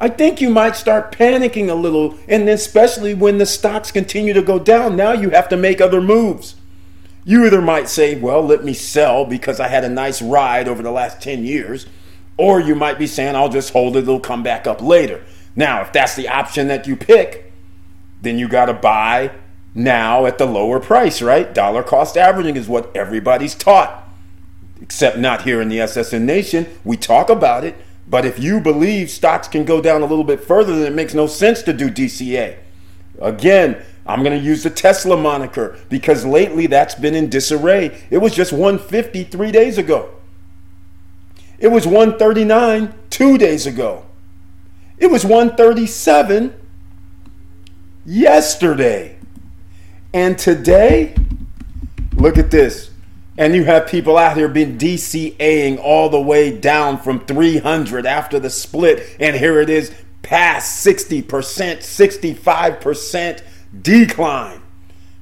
I 0.00 0.08
think 0.08 0.40
you 0.40 0.48
might 0.48 0.76
start 0.76 1.10
panicking 1.10 1.68
a 1.68 1.74
little, 1.74 2.16
and 2.28 2.48
especially 2.48 3.14
when 3.14 3.38
the 3.38 3.46
stocks 3.46 3.90
continue 3.90 4.32
to 4.32 4.42
go 4.42 4.60
down. 4.60 4.94
Now 4.94 5.12
you 5.12 5.30
have 5.30 5.48
to 5.48 5.56
make 5.56 5.80
other 5.80 6.00
moves. 6.00 6.54
You 7.24 7.44
either 7.44 7.60
might 7.60 7.88
say, 7.88 8.14
well, 8.18 8.42
let 8.42 8.64
me 8.64 8.74
sell 8.74 9.24
because 9.24 9.58
I 9.58 9.66
had 9.66 9.84
a 9.84 9.88
nice 9.88 10.22
ride 10.22 10.68
over 10.68 10.84
the 10.84 10.92
last 10.92 11.20
10 11.20 11.44
years, 11.44 11.86
or 12.36 12.60
you 12.60 12.76
might 12.76 13.00
be 13.00 13.08
saying, 13.08 13.34
I'll 13.34 13.48
just 13.48 13.72
hold 13.72 13.96
it, 13.96 14.04
it'll 14.04 14.20
come 14.20 14.44
back 14.44 14.68
up 14.68 14.80
later. 14.80 15.24
Now, 15.56 15.82
if 15.82 15.92
that's 15.92 16.14
the 16.14 16.28
option 16.28 16.68
that 16.68 16.86
you 16.86 16.94
pick, 16.94 17.52
then 18.22 18.38
you 18.38 18.48
got 18.48 18.66
to 18.66 18.72
buy 18.72 19.32
now 19.74 20.26
at 20.26 20.38
the 20.38 20.46
lower 20.46 20.80
price, 20.80 21.22
right? 21.22 21.52
Dollar 21.54 21.82
cost 21.82 22.16
averaging 22.16 22.56
is 22.56 22.68
what 22.68 22.94
everybody's 22.96 23.54
taught. 23.54 24.04
except 24.80 25.18
not 25.18 25.42
here 25.42 25.60
in 25.60 25.68
the 25.68 25.78
SSN 25.78 26.22
Nation. 26.22 26.66
We 26.84 26.96
talk 26.96 27.28
about 27.28 27.64
it, 27.64 27.76
but 28.06 28.24
if 28.24 28.38
you 28.38 28.60
believe 28.60 29.10
stocks 29.10 29.48
can 29.48 29.64
go 29.64 29.80
down 29.80 30.02
a 30.02 30.06
little 30.06 30.24
bit 30.24 30.40
further, 30.42 30.76
then 30.76 30.92
it 30.92 30.94
makes 30.94 31.14
no 31.14 31.26
sense 31.26 31.62
to 31.62 31.72
do 31.72 31.90
DCA. 31.90 32.58
Again, 33.20 33.82
I'm 34.06 34.22
going 34.22 34.38
to 34.38 34.44
use 34.44 34.62
the 34.62 34.70
Tesla 34.70 35.16
moniker 35.16 35.78
because 35.88 36.24
lately 36.24 36.66
that's 36.66 36.94
been 36.94 37.14
in 37.14 37.28
disarray. 37.28 38.00
It 38.10 38.18
was 38.18 38.34
just 38.34 38.52
150 38.52 39.24
three 39.24 39.52
days 39.52 39.76
ago. 39.76 40.10
It 41.58 41.68
was 41.68 41.86
139 41.86 42.94
two 43.10 43.36
days 43.36 43.66
ago. 43.66 44.06
It 44.96 45.10
was 45.10 45.24
137 45.24 46.54
yesterday. 48.06 49.17
And 50.12 50.38
today, 50.38 51.14
look 52.16 52.38
at 52.38 52.50
this. 52.50 52.90
And 53.36 53.54
you 53.54 53.64
have 53.64 53.86
people 53.86 54.16
out 54.18 54.36
here 54.36 54.48
being 54.48 54.78
DCAing 54.78 55.78
all 55.78 56.08
the 56.08 56.20
way 56.20 56.58
down 56.58 56.98
from 56.98 57.24
300 57.24 58.04
after 58.04 58.40
the 58.40 58.50
split. 58.50 59.16
And 59.20 59.36
here 59.36 59.60
it 59.60 59.70
is 59.70 59.94
past 60.22 60.84
60%, 60.84 61.24
65% 61.24 63.42
decline. 63.80 64.60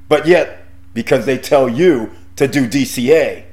But 0.08 0.26
yet, 0.26 0.64
because 0.94 1.26
they 1.26 1.36
tell 1.36 1.68
you 1.68 2.12
to 2.36 2.48
do 2.48 2.66
DCA, 2.66 3.44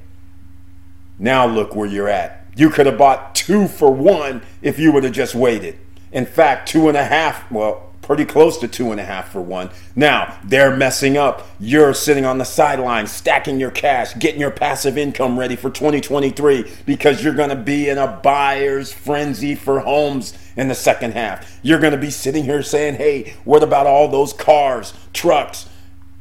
now 1.19 1.45
look 1.45 1.75
where 1.75 1.87
you're 1.87 2.07
at. 2.07 2.45
You 2.55 2.69
could 2.69 2.85
have 2.85 2.97
bought 2.97 3.35
two 3.35 3.67
for 3.67 3.91
one 3.91 4.41
if 4.61 4.79
you 4.79 4.91
would 4.91 5.03
have 5.03 5.13
just 5.13 5.35
waited. 5.35 5.77
In 6.11 6.25
fact, 6.25 6.69
two 6.69 6.87
and 6.87 6.95
a 6.95 7.03
half, 7.03 7.49
well, 7.51 7.92
pretty 8.03 8.25
close 8.25 8.57
to 8.59 8.67
two 8.67 8.91
and 8.91 8.99
a 8.99 9.03
half 9.03 9.31
for 9.31 9.41
one. 9.41 9.69
Now, 9.95 10.37
they're 10.43 10.75
messing 10.75 11.17
up. 11.17 11.47
You're 11.59 11.93
sitting 11.93 12.25
on 12.25 12.37
the 12.37 12.43
sidelines, 12.43 13.11
stacking 13.11 13.59
your 13.59 13.71
cash, 13.71 14.13
getting 14.19 14.41
your 14.41 14.51
passive 14.51 14.97
income 14.97 15.39
ready 15.39 15.55
for 15.55 15.69
2023 15.69 16.69
because 16.85 17.23
you're 17.23 17.33
going 17.33 17.49
to 17.49 17.55
be 17.55 17.89
in 17.89 17.97
a 17.97 18.07
buyer's 18.07 18.91
frenzy 18.91 19.55
for 19.55 19.79
homes 19.79 20.37
in 20.55 20.67
the 20.67 20.75
second 20.75 21.13
half. 21.13 21.59
You're 21.63 21.79
going 21.79 21.93
to 21.93 21.97
be 21.97 22.11
sitting 22.11 22.43
here 22.43 22.61
saying, 22.61 22.95
hey, 22.95 23.33
what 23.43 23.63
about 23.63 23.87
all 23.87 24.07
those 24.09 24.33
cars, 24.33 24.93
trucks, 25.13 25.69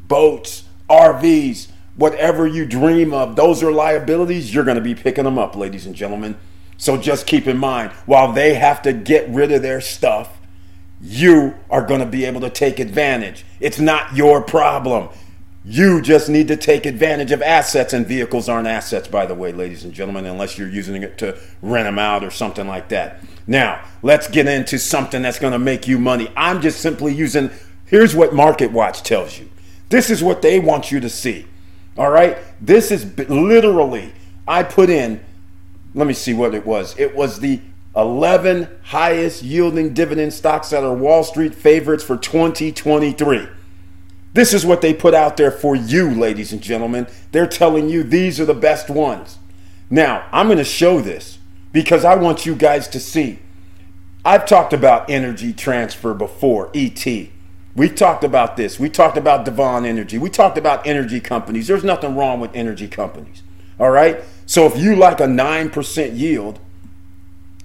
boats, 0.09 0.65
RVs? 0.89 1.69
Whatever 1.97 2.47
you 2.47 2.65
dream 2.65 3.13
of, 3.13 3.37
those 3.37 3.63
are 3.63 3.71
liabilities. 3.71 4.55
You're 4.55 4.65
going 4.65 4.77
to 4.77 4.81
be 4.81 4.95
picking 4.95 5.25
them 5.25 5.39
up, 5.39 5.57
ladies 5.57 5.85
and 5.85 5.95
gentlemen. 5.95 6.37
So 6.79 6.97
just 6.97 7.27
keep 7.27 7.47
in 7.47 7.59
mind, 7.59 7.93
while 8.07 8.33
they 8.33 8.55
have 8.55 8.83
to 8.83 8.93
get 8.93 9.29
rid 9.29 9.53
of 9.53 9.63
their 9.63 9.81
stuff, 9.81 10.41
you 11.03 11.55
are 11.69 11.85
going 11.85 12.01
to 12.01 12.07
be 12.07 12.25
able 12.25 12.41
to 12.41 12.51
take 12.51 12.79
advantage. 12.79 13.45
It's 13.59 13.81
not 13.81 14.15
your 14.15 14.41
problem. 14.41 15.09
You 15.65 16.01
just 16.01 16.29
need 16.29 16.49
to 16.49 16.57
take 16.57 16.87
advantage 16.87 17.31
of 17.33 17.43
assets, 17.43 17.93
and 17.93 18.07
vehicles 18.07 18.49
aren't 18.49 18.69
assets, 18.69 19.09
by 19.09 19.27
the 19.27 19.35
way, 19.35 19.53
ladies 19.53 19.85
and 19.85 19.93
gentlemen, 19.93 20.27
unless 20.27 20.59
you're 20.59 20.69
using 20.69 21.03
it 21.03 21.19
to 21.19 21.39
rent 21.61 21.87
them 21.87 21.99
out 21.99 22.25
or 22.25 22.31
something 22.31 22.67
like 22.67 22.89
that. 22.89 23.21
Now, 23.47 23.85
let's 24.03 24.29
get 24.29 24.47
into 24.47 24.79
something 24.79 25.23
that's 25.23 25.39
going 25.39 25.53
to 25.53 25.59
make 25.59 25.87
you 25.87 25.99
money. 25.99 26.31
I'm 26.37 26.61
just 26.61 26.81
simply 26.81 27.15
using, 27.15 27.51
here's 27.87 28.15
what 28.15 28.33
Market 28.35 28.73
Watch 28.73 29.03
tells 29.03 29.39
you. 29.39 29.49
This 29.89 30.11
is 30.11 30.23
what 30.23 30.43
they 30.43 30.59
want 30.59 30.91
you 30.91 31.01
to 31.01 31.09
see. 31.09 31.47
All 31.97 32.11
right? 32.11 32.39
This 32.61 32.91
is 32.91 33.17
literally, 33.29 34.13
I 34.49 34.63
put 34.63 34.89
in, 34.89 35.21
let 35.95 36.07
me 36.07 36.15
see 36.15 36.33
what 36.33 36.55
it 36.55 36.65
was. 36.65 36.99
It 36.99 37.15
was 37.15 37.41
the 37.41 37.61
11 37.95 38.69
highest 38.85 39.43
yielding 39.43 39.93
dividend 39.93 40.33
stocks 40.33 40.71
that 40.71 40.83
are 40.83 40.95
Wall 40.95 41.25
Street 41.25 41.55
favorites 41.55 42.03
for 42.03 42.17
2023. 42.17 43.49
This 44.33 44.55
is 44.55 44.65
what 44.65 44.81
they 44.81 44.95
put 44.95 45.13
out 45.13 45.37
there 45.37 45.51
for 45.51 45.77
you, 45.77 46.11
ladies 46.11 46.53
and 46.53 46.63
gentlemen. 46.63 47.07
They're 47.33 47.47
telling 47.47 47.91
you 47.91 48.03
these 48.03 48.41
are 48.41 48.47
the 48.47 48.55
best 48.55 48.89
ones. 48.89 49.39
Now, 49.91 50.27
I'm 50.33 50.47
going 50.47 50.59
to 50.59 50.65
show 50.65 51.01
this 51.03 51.39
because 51.73 52.05
I 52.05 52.15
want 52.15 52.47
you 52.47 52.55
guys 52.55 52.89
to 52.89 53.01
see. 53.01 53.41
I've 54.25 54.47
talked 54.47 54.73
about 54.73 55.11
energy 55.11 55.53
transfer 55.53 56.15
before, 56.15 56.71
ET. 56.75 57.05
We 57.75 57.89
talked 57.89 58.25
about 58.25 58.57
this. 58.57 58.79
We 58.79 58.89
talked 58.89 59.19
about 59.19 59.45
Devon 59.45 59.85
Energy. 59.85 60.17
We 60.17 60.31
talked 60.31 60.57
about 60.57 60.87
energy 60.87 61.21
companies. 61.21 61.67
There's 61.67 61.85
nothing 61.85 62.17
wrong 62.17 62.41
with 62.41 62.55
energy 62.55 62.89
companies. 62.89 63.43
All 63.79 63.91
right? 63.91 64.23
So 64.47 64.67
if 64.67 64.77
you 64.79 64.97
like 64.97 65.21
a 65.21 65.27
9% 65.27 66.19
yield, 66.19 66.59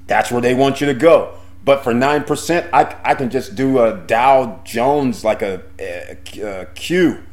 that's 0.07 0.31
where 0.31 0.41
they 0.41 0.53
want 0.53 0.81
you 0.81 0.87
to 0.87 0.93
go. 0.93 1.33
But 1.63 1.83
for 1.83 1.93
9%, 1.93 2.69
I, 2.71 2.95
I 3.03 3.13
can 3.13 3.29
just 3.29 3.55
do 3.55 3.79
a 3.79 3.97
Dow 4.07 4.61
Jones 4.63 5.23
like 5.23 5.41
a, 5.41 5.63
a, 5.79 6.17
a 6.41 6.65
Q. 6.67 7.23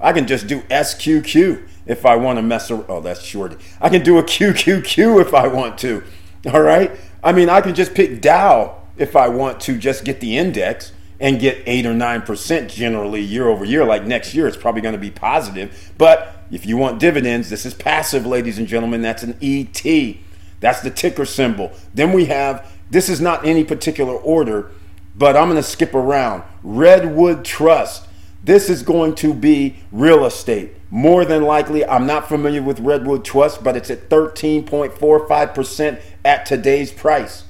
I 0.00 0.12
can 0.12 0.26
just 0.26 0.46
do 0.46 0.62
SQQ 0.62 1.68
if 1.86 2.06
I 2.06 2.16
want 2.16 2.38
to 2.38 2.42
mess 2.42 2.70
around. 2.70 2.86
Oh, 2.88 3.00
that's 3.00 3.22
short. 3.22 3.60
I 3.80 3.88
can 3.88 4.02
do 4.02 4.18
a 4.18 4.22
QQQ 4.22 5.20
if 5.20 5.34
I 5.34 5.46
want 5.46 5.78
to. 5.80 6.02
All 6.52 6.62
right? 6.62 6.90
I 7.22 7.32
mean, 7.32 7.48
I 7.48 7.60
can 7.60 7.74
just 7.74 7.94
pick 7.94 8.20
Dow 8.20 8.78
if 8.96 9.14
I 9.14 9.28
want 9.28 9.60
to 9.60 9.78
just 9.78 10.04
get 10.04 10.20
the 10.20 10.36
index 10.36 10.92
and 11.20 11.38
get 11.38 11.62
8 11.66 11.86
or 11.86 11.92
9% 11.92 12.68
generally 12.68 13.20
year 13.20 13.46
over 13.46 13.64
year. 13.64 13.84
Like 13.84 14.04
next 14.04 14.34
year, 14.34 14.48
it's 14.48 14.56
probably 14.56 14.80
going 14.80 14.94
to 14.94 15.00
be 15.00 15.10
positive. 15.10 15.92
But 15.96 16.34
if 16.50 16.66
you 16.66 16.76
want 16.76 16.98
dividends, 16.98 17.48
this 17.48 17.64
is 17.64 17.74
passive, 17.74 18.26
ladies 18.26 18.58
and 18.58 18.66
gentlemen. 18.66 19.02
That's 19.02 19.22
an 19.22 19.38
ET. 19.40 20.16
That's 20.62 20.80
the 20.80 20.90
ticker 20.90 21.26
symbol. 21.26 21.72
Then 21.92 22.12
we 22.12 22.24
have 22.26 22.70
this 22.90 23.10
is 23.10 23.20
not 23.20 23.44
any 23.44 23.64
particular 23.64 24.14
order, 24.14 24.70
but 25.14 25.36
I'm 25.36 25.48
going 25.48 25.56
to 25.56 25.62
skip 25.62 25.94
around. 25.94 26.42
Redwood 26.62 27.44
Trust. 27.44 28.06
This 28.44 28.70
is 28.70 28.82
going 28.82 29.14
to 29.16 29.34
be 29.34 29.76
real 29.92 30.24
estate. 30.24 30.74
More 30.90 31.24
than 31.24 31.42
likely, 31.42 31.86
I'm 31.86 32.06
not 32.06 32.28
familiar 32.28 32.62
with 32.62 32.80
Redwood 32.80 33.24
Trust, 33.24 33.64
but 33.64 33.76
it's 33.76 33.90
at 33.90 34.08
13.45% 34.08 36.00
at 36.24 36.44
today's 36.44 36.90
price, 36.92 37.44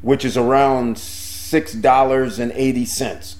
which 0.00 0.24
is 0.24 0.36
around 0.36 0.96
$6.80. 0.96 3.36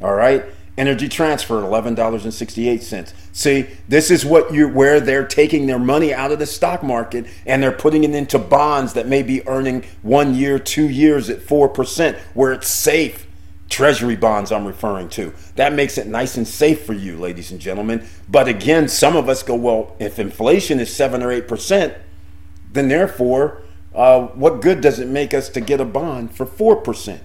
All 0.00 0.14
right. 0.14 0.46
Energy 0.76 1.08
Transfer, 1.08 1.62
$11.68. 1.62 3.12
See, 3.32 3.66
this 3.88 4.10
is 4.10 4.26
what 4.26 4.52
you 4.52 4.68
where 4.68 5.00
they're 5.00 5.26
taking 5.26 5.66
their 5.66 5.78
money 5.78 6.12
out 6.12 6.32
of 6.32 6.38
the 6.38 6.46
stock 6.46 6.82
market 6.82 7.26
and 7.46 7.62
they're 7.62 7.72
putting 7.72 8.04
it 8.04 8.14
into 8.14 8.38
bonds 8.38 8.92
that 8.92 9.06
may 9.06 9.22
be 9.22 9.46
earning 9.48 9.84
one 10.02 10.34
year, 10.34 10.58
two 10.58 10.88
years 10.88 11.30
at 11.30 11.38
4%, 11.38 12.16
where 12.34 12.52
it's 12.52 12.68
safe. 12.68 13.26
Treasury 13.68 14.16
bonds, 14.16 14.52
I'm 14.52 14.66
referring 14.66 15.08
to. 15.10 15.32
That 15.56 15.72
makes 15.72 15.98
it 15.98 16.06
nice 16.06 16.36
and 16.36 16.46
safe 16.46 16.84
for 16.84 16.92
you, 16.92 17.18
ladies 17.18 17.50
and 17.50 17.60
gentlemen. 17.60 18.06
But 18.28 18.46
again, 18.46 18.88
some 18.88 19.16
of 19.16 19.28
us 19.28 19.42
go, 19.42 19.56
well, 19.56 19.96
if 19.98 20.18
inflation 20.18 20.78
is 20.78 20.94
7 20.94 21.22
or 21.22 21.28
8%, 21.28 21.96
then 22.72 22.88
therefore, 22.88 23.62
uh, 23.94 24.26
what 24.28 24.60
good 24.60 24.82
does 24.82 25.00
it 25.00 25.08
make 25.08 25.34
us 25.34 25.48
to 25.48 25.60
get 25.60 25.80
a 25.80 25.84
bond 25.84 26.34
for 26.34 26.46
4%? 26.46 27.18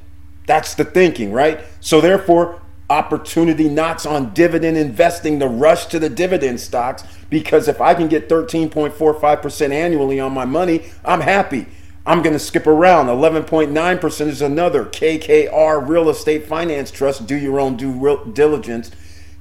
That's 0.48 0.74
the 0.74 0.86
thinking, 0.86 1.32
right? 1.32 1.62
So 1.80 2.02
therefore, 2.02 2.62
opportunity 2.92 3.70
knocks 3.70 4.06
on 4.06 4.34
dividend 4.34 4.76
investing 4.78 5.40
the 5.40 5.48
rush 5.48 5.86
to 5.86 5.98
the 5.98 6.10
dividend 6.10 6.60
stocks 6.60 7.04
because 7.30 7.70
if 7.70 7.80
I 7.80 7.94
can 7.94 8.10
get 8.10 8.28
13.45% 8.28 9.72
annually 9.72 10.20
on 10.20 10.34
my 10.34 10.44
money, 10.44 10.92
I'm 11.06 11.22
happy. 11.22 11.68
I'm 12.06 12.22
going 12.22 12.34
to 12.34 12.40
skip 12.40 12.68
around. 12.68 13.08
11.9% 13.08 14.28
is 14.28 14.42
another 14.42 14.84
KKR 14.86 15.88
Real 15.88 16.10
Estate 16.10 16.46
Finance 16.46 16.92
Trust. 16.92 17.26
Do 17.28 17.38
your 17.38 17.62
own 17.62 17.78
due 17.78 18.32
diligence. 18.34 18.92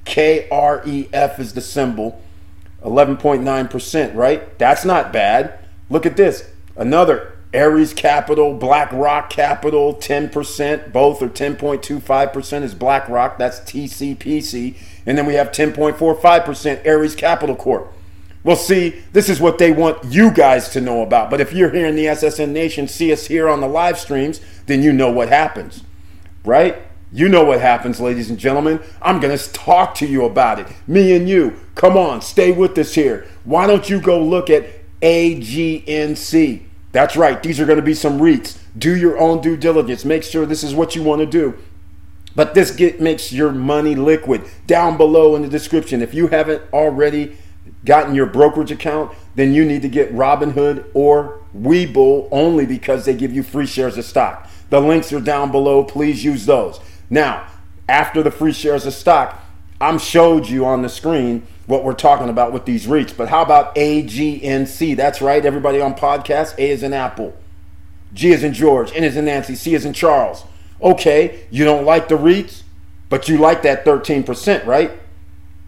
KREF 0.05 1.39
is 1.39 1.53
the 1.53 1.61
symbol. 1.61 2.21
11.9%, 2.85 4.15
right? 4.15 4.57
That's 4.57 4.85
not 4.85 5.11
bad. 5.11 5.59
Look 5.89 6.05
at 6.05 6.15
this. 6.15 6.49
Another 6.77 7.30
Ares 7.53 7.93
Capital, 7.93 8.53
BlackRock 8.53 9.29
Capital, 9.29 9.95
10%, 9.95 10.93
both 10.93 11.21
are 11.21 11.27
10.25% 11.27 12.63
is 12.63 12.73
BlackRock, 12.73 13.37
that's 13.37 13.59
TCPC. 13.59 14.77
And 15.05 15.17
then 15.17 15.25
we 15.25 15.33
have 15.33 15.51
10.45% 15.51 16.87
Ares 16.87 17.15
Capital 17.15 17.55
Corp. 17.55 17.91
Well, 18.43 18.55
see, 18.55 19.01
this 19.11 19.29
is 19.29 19.39
what 19.39 19.57
they 19.57 19.71
want 19.71 20.03
you 20.05 20.31
guys 20.31 20.69
to 20.69 20.81
know 20.81 21.01
about. 21.01 21.29
But 21.29 21.41
if 21.41 21.53
you're 21.53 21.69
here 21.69 21.85
in 21.85 21.95
the 21.95 22.05
SSN 22.05 22.49
Nation, 22.49 22.87
see 22.87 23.11
us 23.11 23.27
here 23.27 23.47
on 23.47 23.61
the 23.61 23.67
live 23.67 23.99
streams, 23.99 24.41
then 24.65 24.81
you 24.81 24.93
know 24.93 25.11
what 25.11 25.29
happens, 25.29 25.83
right? 26.43 26.77
You 27.11 27.27
know 27.27 27.43
what 27.43 27.59
happens, 27.59 27.99
ladies 27.99 28.29
and 28.29 28.39
gentlemen. 28.39 28.79
I'm 29.01 29.19
going 29.19 29.37
to 29.37 29.51
talk 29.51 29.93
to 29.95 30.07
you 30.07 30.25
about 30.25 30.59
it. 30.59 30.67
Me 30.87 31.15
and 31.15 31.27
you. 31.27 31.57
Come 31.75 31.97
on, 31.97 32.21
stay 32.21 32.51
with 32.51 32.77
us 32.77 32.95
here. 32.95 33.27
Why 33.43 33.67
don't 33.67 33.89
you 33.89 33.99
go 33.99 34.23
look 34.23 34.49
at 34.49 34.65
AGNC? 35.01 36.61
That's 36.91 37.15
right. 37.15 37.41
These 37.41 37.59
are 37.59 37.65
going 37.65 37.77
to 37.77 37.83
be 37.83 37.93
some 37.93 38.19
REITs. 38.19 38.57
Do 38.77 38.95
your 38.95 39.17
own 39.17 39.41
due 39.41 39.57
diligence. 39.57 40.03
Make 40.03 40.23
sure 40.23 40.45
this 40.45 40.63
is 40.63 40.75
what 40.75 40.95
you 40.95 41.03
want 41.03 41.21
to 41.21 41.25
do. 41.25 41.57
But 42.35 42.53
this 42.53 42.71
get, 42.71 43.01
makes 43.01 43.31
your 43.31 43.51
money 43.51 43.95
liquid. 43.95 44.43
Down 44.67 44.97
below 44.97 45.35
in 45.35 45.41
the 45.41 45.47
description, 45.47 46.01
if 46.01 46.13
you 46.13 46.27
haven't 46.27 46.61
already 46.73 47.37
gotten 47.85 48.15
your 48.15 48.25
brokerage 48.25 48.71
account, 48.71 49.11
then 49.35 49.53
you 49.53 49.65
need 49.65 49.81
to 49.81 49.89
get 49.89 50.13
Robinhood 50.13 50.85
or 50.93 51.41
Webull 51.55 52.27
only 52.31 52.65
because 52.65 53.05
they 53.05 53.13
give 53.13 53.33
you 53.33 53.43
free 53.43 53.65
shares 53.65 53.97
of 53.97 54.05
stock. 54.05 54.49
The 54.69 54.79
links 54.79 55.11
are 55.11 55.19
down 55.19 55.51
below. 55.51 55.83
Please 55.83 56.23
use 56.23 56.45
those. 56.45 56.79
Now, 57.09 57.47
after 57.89 58.23
the 58.23 58.31
free 58.31 58.53
shares 58.53 58.85
of 58.85 58.93
stock, 58.93 59.41
I'm 59.81 59.97
showed 59.97 60.47
you 60.47 60.65
on 60.65 60.81
the 60.81 60.89
screen 60.89 61.45
what 61.67 61.83
we're 61.83 61.93
talking 61.93 62.29
about 62.29 62.51
with 62.51 62.65
these 62.65 62.87
REITs. 62.87 63.15
But 63.15 63.29
how 63.29 63.41
about 63.41 63.75
AGNC? 63.75 64.95
That's 64.95 65.21
right, 65.21 65.45
everybody 65.45 65.79
on 65.79 65.95
podcast. 65.95 66.57
A 66.57 66.69
is 66.69 66.83
in 66.83 66.93
Apple, 66.93 67.35
G 68.13 68.31
is 68.31 68.43
in 68.43 68.53
George, 68.53 68.91
N 68.95 69.03
is 69.03 69.15
in 69.15 69.25
Nancy, 69.25 69.55
C 69.55 69.73
is 69.73 69.85
in 69.85 69.93
Charles. 69.93 70.43
Okay, 70.81 71.45
you 71.51 71.63
don't 71.63 71.85
like 71.85 72.07
the 72.07 72.17
REITs, 72.17 72.63
but 73.09 73.29
you 73.29 73.37
like 73.37 73.61
that 73.61 73.85
13%, 73.85 74.65
right? 74.65 74.91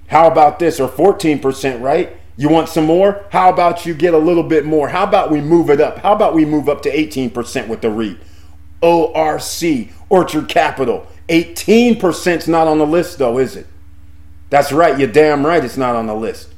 How 0.07 0.27
about 0.27 0.59
this, 0.59 0.79
or 0.79 0.89
14%, 0.89 1.81
right? 1.81 2.17
You 2.35 2.49
want 2.49 2.69
some 2.69 2.85
more? 2.85 3.25
How 3.29 3.51
about 3.51 3.85
you 3.85 3.93
get 3.93 4.13
a 4.13 4.17
little 4.17 4.43
bit 4.43 4.65
more? 4.65 4.89
How 4.89 5.03
about 5.03 5.29
we 5.29 5.39
move 5.39 5.69
it 5.69 5.79
up? 5.79 5.99
How 5.99 6.13
about 6.13 6.33
we 6.33 6.45
move 6.45 6.67
up 6.67 6.81
to 6.81 6.91
18% 6.91 7.67
with 7.67 7.81
the 7.81 7.91
REIT? 7.91 8.17
ORC, 8.81 9.89
Orchard 10.09 10.49
Capital. 10.49 11.07
18% 11.29 12.37
is 12.37 12.47
not 12.47 12.67
on 12.67 12.79
the 12.79 12.87
list, 12.87 13.19
though, 13.19 13.37
is 13.37 13.55
it? 13.55 13.67
That's 14.53 14.71
right. 14.71 14.99
You're 14.99 15.07
damn 15.07 15.43
right 15.43 15.65
it's 15.65 15.77
not 15.77 15.95
on 15.95 16.05
the 16.05 16.13
list. 16.13 16.53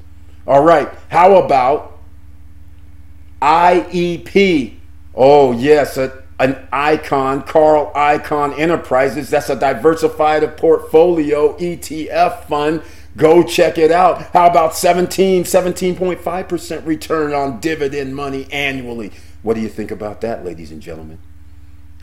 All 0.46 0.62
right. 0.62 0.90
How 1.08 1.38
about 1.42 1.98
IEP? 3.42 4.74
Oh, 5.16 5.54
yes, 5.54 5.96
a, 5.96 6.22
an 6.38 6.68
icon, 6.74 7.44
Carl 7.44 7.94
Icahn 7.96 8.60
Enterprises. 8.60 9.30
That's 9.30 9.50
a 9.50 9.56
diversified 9.56 10.58
portfolio 10.58 11.58
ETF 11.58 12.44
fund. 12.48 12.82
Go 13.16 13.44
check 13.44 13.78
it 13.78 13.94
out. 13.94 14.24
How 14.34 14.48
about 14.48 14.76
17, 14.76 15.46
17.5% 15.46 16.86
return 16.86 17.34
on 17.34 17.62
dividend 17.62 18.14
money 18.14 18.46
annually? 18.52 19.14
What 19.42 19.54
do 19.54 19.62
you 19.62 19.70
think 19.70 19.92
about 19.92 20.20
that, 20.20 20.44
ladies 20.44 20.70
and 20.70 20.82
gentlemen? 20.82 21.20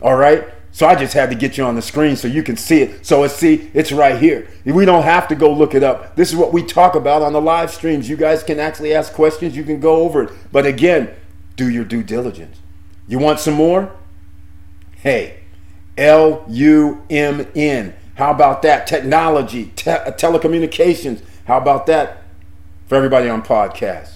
All 0.01 0.15
right. 0.15 0.43
So 0.73 0.87
I 0.87 0.95
just 0.95 1.13
had 1.13 1.29
to 1.29 1.35
get 1.35 1.55
you 1.55 1.63
on 1.65 1.75
the 1.75 1.83
screen 1.83 2.15
so 2.15 2.27
you 2.27 2.41
can 2.41 2.57
see 2.57 2.81
it. 2.81 3.05
So 3.05 3.23
it's 3.23 3.35
see, 3.35 3.69
it's 3.75 3.91
right 3.91 4.19
here. 4.19 4.47
We 4.65 4.85
don't 4.85 5.03
have 5.03 5.27
to 5.27 5.35
go 5.35 5.53
look 5.53 5.75
it 5.75 5.83
up. 5.83 6.15
This 6.15 6.31
is 6.31 6.35
what 6.35 6.51
we 6.51 6.63
talk 6.63 6.95
about 6.95 7.21
on 7.21 7.31
the 7.31 7.39
live 7.39 7.71
streams. 7.71 8.09
You 8.09 8.17
guys 8.17 8.41
can 8.41 8.59
actually 8.59 8.91
ask 8.91 9.13
questions. 9.13 9.55
You 9.55 9.63
can 9.63 9.79
go 9.79 9.97
over 9.97 10.23
it. 10.23 10.31
But 10.51 10.65
again, 10.65 11.13
do 11.55 11.69
your 11.69 11.85
due 11.85 12.01
diligence. 12.01 12.57
You 13.07 13.19
want 13.19 13.39
some 13.39 13.53
more? 13.53 13.95
Hey, 14.95 15.41
L 15.95 16.43
U 16.49 17.03
M 17.07 17.45
N. 17.55 17.93
How 18.15 18.31
about 18.31 18.63
that? 18.63 18.87
Technology, 18.87 19.71
te- 19.75 19.91
uh, 19.91 20.11
telecommunications. 20.11 21.21
How 21.45 21.57
about 21.57 21.85
that 21.85 22.23
for 22.87 22.95
everybody 22.95 23.29
on 23.29 23.43
podcast? 23.43 24.15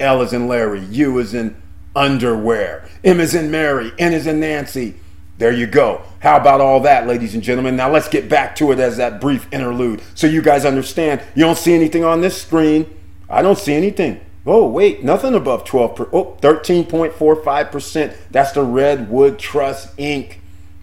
L 0.00 0.22
is 0.22 0.32
in 0.32 0.48
Larry. 0.48 0.80
U 0.80 1.18
is 1.18 1.34
in 1.34 1.60
underwear. 1.94 2.88
M 3.04 3.20
is 3.20 3.34
in 3.34 3.50
Mary. 3.50 3.92
N 3.98 4.14
is 4.14 4.26
in 4.26 4.40
Nancy. 4.40 4.94
There 5.38 5.52
you 5.52 5.66
go. 5.68 6.02
How 6.18 6.36
about 6.36 6.60
all 6.60 6.80
that, 6.80 7.06
ladies 7.06 7.34
and 7.34 7.42
gentlemen? 7.42 7.76
Now 7.76 7.90
let's 7.90 8.08
get 8.08 8.28
back 8.28 8.56
to 8.56 8.72
it 8.72 8.80
as 8.80 8.96
that 8.96 9.20
brief 9.20 9.46
interlude 9.52 10.02
so 10.14 10.26
you 10.26 10.42
guys 10.42 10.64
understand. 10.64 11.22
You 11.36 11.44
don't 11.44 11.56
see 11.56 11.74
anything 11.74 12.02
on 12.04 12.20
this 12.20 12.42
screen. 12.42 12.92
I 13.30 13.40
don't 13.40 13.58
see 13.58 13.74
anything. 13.74 14.20
Oh, 14.44 14.68
wait, 14.68 15.04
nothing 15.04 15.34
above 15.34 15.64
12 15.64 15.94
per, 15.94 16.08
oh, 16.12 16.36
13.45%. 16.40 18.16
That's 18.30 18.52
the 18.52 18.62
Redwood 18.62 19.38
Trust 19.38 19.96
Inc. 19.96 20.36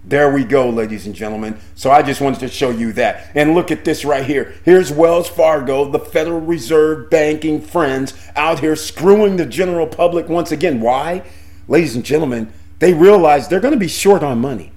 There 0.06 0.32
we 0.32 0.44
go, 0.44 0.70
ladies 0.70 1.08
and 1.08 1.16
gentlemen. 1.16 1.58
So 1.74 1.90
I 1.90 2.04
just 2.04 2.22
wanted 2.22 2.42
to 2.42 2.48
show 2.48 2.70
you 2.70 2.94
that. 2.94 3.32
And 3.34 3.56
look 3.56 3.72
at 3.72 3.84
this 3.84 4.06
right 4.06 4.24
here. 4.24 4.54
Here's 4.64 4.92
Wells 4.92 5.28
Fargo, 5.28 5.90
the 5.90 6.00
Federal 6.00 6.42
Reserve 6.42 7.10
banking 7.10 7.60
friends 7.60 8.14
out 8.36 8.60
here 8.60 8.76
screwing 8.76 9.38
the 9.38 9.48
general 9.48 9.88
public 9.88 10.30
once 10.30 10.52
again. 10.52 10.80
Why? 10.80 11.24
Ladies 11.68 11.96
and 11.96 12.06
gentlemen, 12.06 12.54
they 12.80 12.94
realize 12.94 13.48
they're 13.48 13.60
going 13.60 13.74
to 13.74 13.80
be 13.80 13.88
short 13.88 14.24
on 14.24 14.40
money. 14.40 14.72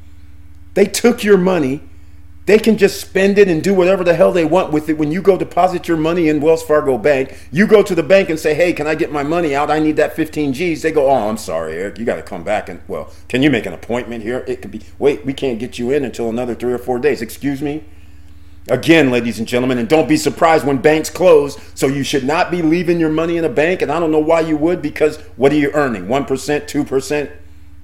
They 0.75 0.87
took 0.87 1.25
your 1.25 1.39
money. 1.39 1.83
They 2.47 2.59
can 2.59 2.79
just 2.79 2.99
spend 2.99 3.37
it 3.37 3.47
and 3.47 3.63
do 3.63 3.75
whatever 3.75 4.03
the 4.05 4.15
hell 4.15 4.33
they 4.33 4.47
want 4.47 4.73
with 4.73 4.89
it. 4.89 4.97
When 4.97 5.13
you 5.13 5.21
go 5.21 5.37
deposit 5.37 5.87
your 5.87 5.99
money 5.99 6.29
in 6.29 6.41
Wells 6.41 6.63
Fargo 6.63 6.97
Bank, 6.97 7.37
you 7.53 7.67
go 7.67 7.83
to 7.83 7.95
the 7.95 8.03
bank 8.03 8.31
and 8.31 8.39
say, 8.39 8.55
"Hey, 8.55 8.73
can 8.73 8.87
I 8.87 8.95
get 8.95 9.13
my 9.13 9.23
money 9.23 9.55
out? 9.55 9.71
I 9.71 9.81
need 9.81 9.97
that 9.97 10.17
15 10.17 10.55
G's." 10.55 10.81
They 10.81 10.91
go, 10.91 11.11
"Oh, 11.11 11.29
I'm 11.29 11.37
sorry, 11.37 11.75
Eric. 11.75 11.99
You 11.99 12.07
got 12.07 12.17
to 12.17 12.23
come 12.23 12.45
back 12.45 12.71
and 12.71 12.81
well, 12.89 13.13
can 13.29 13.43
you 13.43 13.51
make 13.51 13.67
an 13.67 13.75
appointment 13.75 14.23
here? 14.23 14.45
It 14.47 14.63
could 14.63 14.71
be 14.71 14.81
wait, 14.99 15.27
we 15.27 15.35
can't 15.35 15.59
get 15.59 15.79
you 15.79 15.91
in 15.91 16.05
until 16.05 16.31
another 16.31 16.55
3 16.55 16.73
or 16.73 16.79
4 16.79 16.99
days. 16.99 17.21
Excuse 17.21 17.61
me?" 17.61 17.85
Again, 18.71 19.11
ladies 19.11 19.39
and 19.39 19.49
gentlemen, 19.49 19.79
and 19.79 19.89
don't 19.89 20.09
be 20.09 20.17
surprised 20.17 20.67
when 20.67 20.79
banks 20.79 21.11
close. 21.11 21.59
So 21.75 21.87
you 21.87 22.03
should 22.03 22.25
not 22.25 22.51
be 22.51 22.63
leaving 22.63 23.01
your 23.01 23.11
money 23.11 23.37
in 23.37 23.45
a 23.45 23.49
bank, 23.49 23.83
and 23.83 23.91
I 23.91 23.99
don't 23.99 24.13
know 24.13 24.19
why 24.19 24.41
you 24.41 24.57
would 24.57 24.81
because 24.81 25.19
what 25.37 25.53
are 25.53 25.57
you 25.57 25.71
earning? 25.73 26.07
1%, 26.07 26.67
2%? 26.67 27.31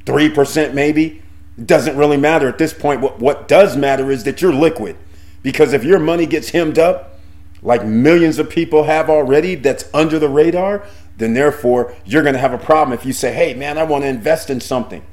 3% 0.04 0.74
maybe. 0.74 1.22
It 1.56 1.66
doesn't 1.66 1.96
really 1.96 2.16
matter 2.16 2.48
at 2.48 2.58
this 2.58 2.72
point. 2.72 3.00
What, 3.00 3.18
what 3.18 3.48
does 3.48 3.76
matter 3.76 4.10
is 4.10 4.24
that 4.24 4.42
you're 4.42 4.52
liquid. 4.52 4.96
Because 5.42 5.72
if 5.72 5.84
your 5.84 5.98
money 5.98 6.26
gets 6.26 6.50
hemmed 6.50 6.78
up, 6.78 7.18
like 7.62 7.84
millions 7.84 8.38
of 8.38 8.50
people 8.50 8.84
have 8.84 9.08
already, 9.08 9.54
that's 9.54 9.88
under 9.94 10.18
the 10.18 10.28
radar, 10.28 10.86
then 11.16 11.34
therefore 11.34 11.94
you're 12.04 12.22
going 12.22 12.34
to 12.34 12.40
have 12.40 12.52
a 12.52 12.58
problem 12.58 12.98
if 12.98 13.06
you 13.06 13.12
say, 13.12 13.32
hey, 13.32 13.54
man, 13.54 13.78
I 13.78 13.84
want 13.84 14.02
to 14.04 14.08
invest 14.08 14.50
in 14.50 14.60
something. 14.60 15.04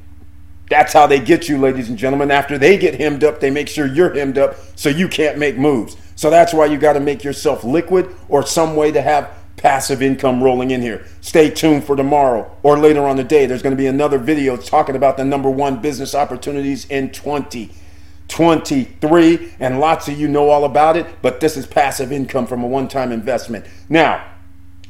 That's 0.69 0.93
how 0.93 1.05
they 1.05 1.19
get 1.19 1.49
you, 1.49 1.57
ladies 1.57 1.89
and 1.89 1.97
gentlemen. 1.97 2.31
After 2.31 2.57
they 2.57 2.77
get 2.77 2.95
hemmed 2.95 3.25
up, 3.25 3.41
they 3.41 3.51
make 3.51 3.67
sure 3.67 3.85
you're 3.85 4.13
hemmed 4.13 4.37
up 4.37 4.55
so 4.75 4.87
you 4.87 5.09
can't 5.09 5.37
make 5.37 5.57
moves. 5.57 5.97
So 6.15 6.29
that's 6.29 6.53
why 6.53 6.65
you 6.67 6.77
got 6.77 6.93
to 6.93 7.01
make 7.01 7.23
yourself 7.23 7.63
liquid 7.63 8.13
or 8.29 8.45
some 8.45 8.75
way 8.75 8.91
to 8.91 9.01
have 9.01 9.37
passive 9.61 10.01
income 10.01 10.43
rolling 10.43 10.71
in 10.71 10.81
here. 10.81 11.05
Stay 11.21 11.51
tuned 11.51 11.83
for 11.83 11.95
tomorrow 11.95 12.57
or 12.63 12.79
later 12.79 13.07
on 13.07 13.15
the 13.15 13.23
day. 13.23 13.45
There's 13.45 13.61
going 13.61 13.75
to 13.75 13.81
be 13.81 13.85
another 13.85 14.17
video 14.17 14.57
talking 14.57 14.95
about 14.95 15.17
the 15.17 15.23
number 15.23 15.51
one 15.51 15.79
business 15.81 16.15
opportunities 16.15 16.85
in 16.85 17.11
2023. 17.11 19.53
And 19.59 19.79
lots 19.79 20.07
of 20.07 20.19
you 20.19 20.27
know 20.27 20.49
all 20.49 20.65
about 20.65 20.97
it, 20.97 21.05
but 21.21 21.41
this 21.41 21.55
is 21.55 21.67
passive 21.67 22.11
income 22.11 22.47
from 22.47 22.63
a 22.63 22.67
one 22.67 22.87
time 22.87 23.11
investment. 23.11 23.67
Now, 23.87 24.25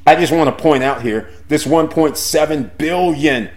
I 0.08 0.16
just 0.16 0.32
want 0.32 0.56
to 0.56 0.64
point 0.64 0.84
out 0.84 1.02
here 1.02 1.30
this 1.50 1.66
1.7 1.66 2.78
billion 2.78 3.50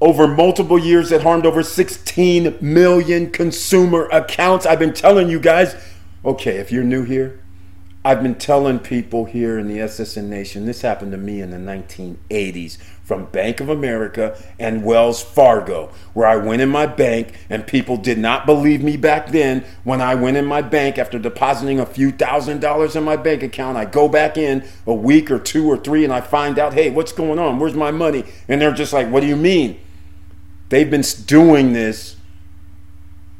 over 0.00 0.28
multiple 0.28 0.78
years 0.78 1.10
that 1.10 1.22
harmed 1.22 1.44
over 1.44 1.64
16 1.64 2.58
million 2.60 3.32
consumer 3.32 4.06
accounts. 4.12 4.64
I've 4.64 4.78
been 4.78 4.94
telling 4.94 5.28
you 5.28 5.40
guys, 5.40 5.74
okay, 6.24 6.58
if 6.58 6.70
you're 6.70 6.84
new 6.84 7.02
here, 7.02 7.39
I've 8.02 8.22
been 8.22 8.36
telling 8.36 8.78
people 8.78 9.26
here 9.26 9.58
in 9.58 9.68
the 9.68 9.76
SSN 9.76 10.24
Nation, 10.24 10.64
this 10.64 10.80
happened 10.80 11.12
to 11.12 11.18
me 11.18 11.42
in 11.42 11.50
the 11.50 11.58
1980s 11.58 12.78
from 13.04 13.26
Bank 13.26 13.60
of 13.60 13.68
America 13.68 14.42
and 14.58 14.84
Wells 14.84 15.22
Fargo, 15.22 15.90
where 16.14 16.26
I 16.26 16.36
went 16.36 16.62
in 16.62 16.70
my 16.70 16.86
bank 16.86 17.34
and 17.50 17.66
people 17.66 17.98
did 17.98 18.16
not 18.16 18.46
believe 18.46 18.82
me 18.82 18.96
back 18.96 19.32
then. 19.32 19.66
When 19.84 20.00
I 20.00 20.14
went 20.14 20.38
in 20.38 20.46
my 20.46 20.62
bank 20.62 20.96
after 20.96 21.18
depositing 21.18 21.78
a 21.78 21.84
few 21.84 22.10
thousand 22.10 22.60
dollars 22.60 22.96
in 22.96 23.04
my 23.04 23.16
bank 23.16 23.42
account, 23.42 23.76
I 23.76 23.84
go 23.84 24.08
back 24.08 24.38
in 24.38 24.66
a 24.86 24.94
week 24.94 25.30
or 25.30 25.38
two 25.38 25.70
or 25.70 25.76
three 25.76 26.02
and 26.02 26.12
I 26.12 26.22
find 26.22 26.58
out, 26.58 26.72
hey, 26.72 26.88
what's 26.88 27.12
going 27.12 27.38
on? 27.38 27.58
Where's 27.58 27.74
my 27.74 27.90
money? 27.90 28.24
And 28.48 28.62
they're 28.62 28.72
just 28.72 28.94
like, 28.94 29.10
what 29.10 29.20
do 29.20 29.26
you 29.26 29.36
mean? 29.36 29.78
They've 30.70 30.90
been 30.90 31.04
doing 31.26 31.74
this 31.74 32.16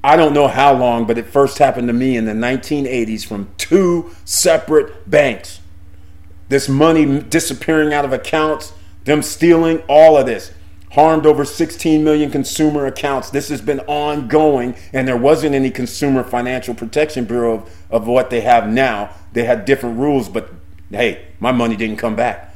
I 0.03 0.17
don't 0.17 0.33
know 0.33 0.49
how 0.49 0.75
long, 0.75 1.07
but 1.07 1.19
it 1.19 1.27
first 1.27 1.59
happened 1.59 1.89
to 1.89 1.93
me 1.93 2.17
in 2.17 2.25
the 2.25 2.33
1980s 2.33 3.27
from 3.27 3.53
two 3.59 4.11
separate 4.25 5.09
banks. 5.11 5.61
This 6.49 6.69
money 6.69 7.21
disappearing 7.21 7.93
out 7.93 8.05
of 8.05 8.13
accounts, 8.13 8.73
them 9.05 9.23
stealing, 9.23 9.83
all 9.89 10.17
of 10.17 10.27
this 10.27 10.53
harmed 10.93 11.25
over 11.25 11.45
16 11.45 12.03
million 12.03 12.31
consumer 12.31 12.87
accounts. 12.87 13.31
This 13.31 13.49
has 13.49 13.61
been 13.61 13.81
ongoing, 13.81 14.75
and 14.93 15.07
there 15.07 15.17
wasn't 15.17 15.55
any 15.55 15.71
Consumer 15.71 16.25
Financial 16.25 16.75
Protection 16.75 17.25
Bureau 17.25 17.55
of, 17.55 17.77
of 17.91 18.07
what 18.07 18.31
they 18.31 18.41
have 18.41 18.69
now. 18.69 19.11
They 19.33 19.45
had 19.45 19.65
different 19.65 19.99
rules, 19.99 20.29
but 20.29 20.51
hey, 20.91 21.29
my 21.39 21.53
money 21.53 21.77
didn't 21.77 21.99
come 21.99 22.17
back. 22.17 22.50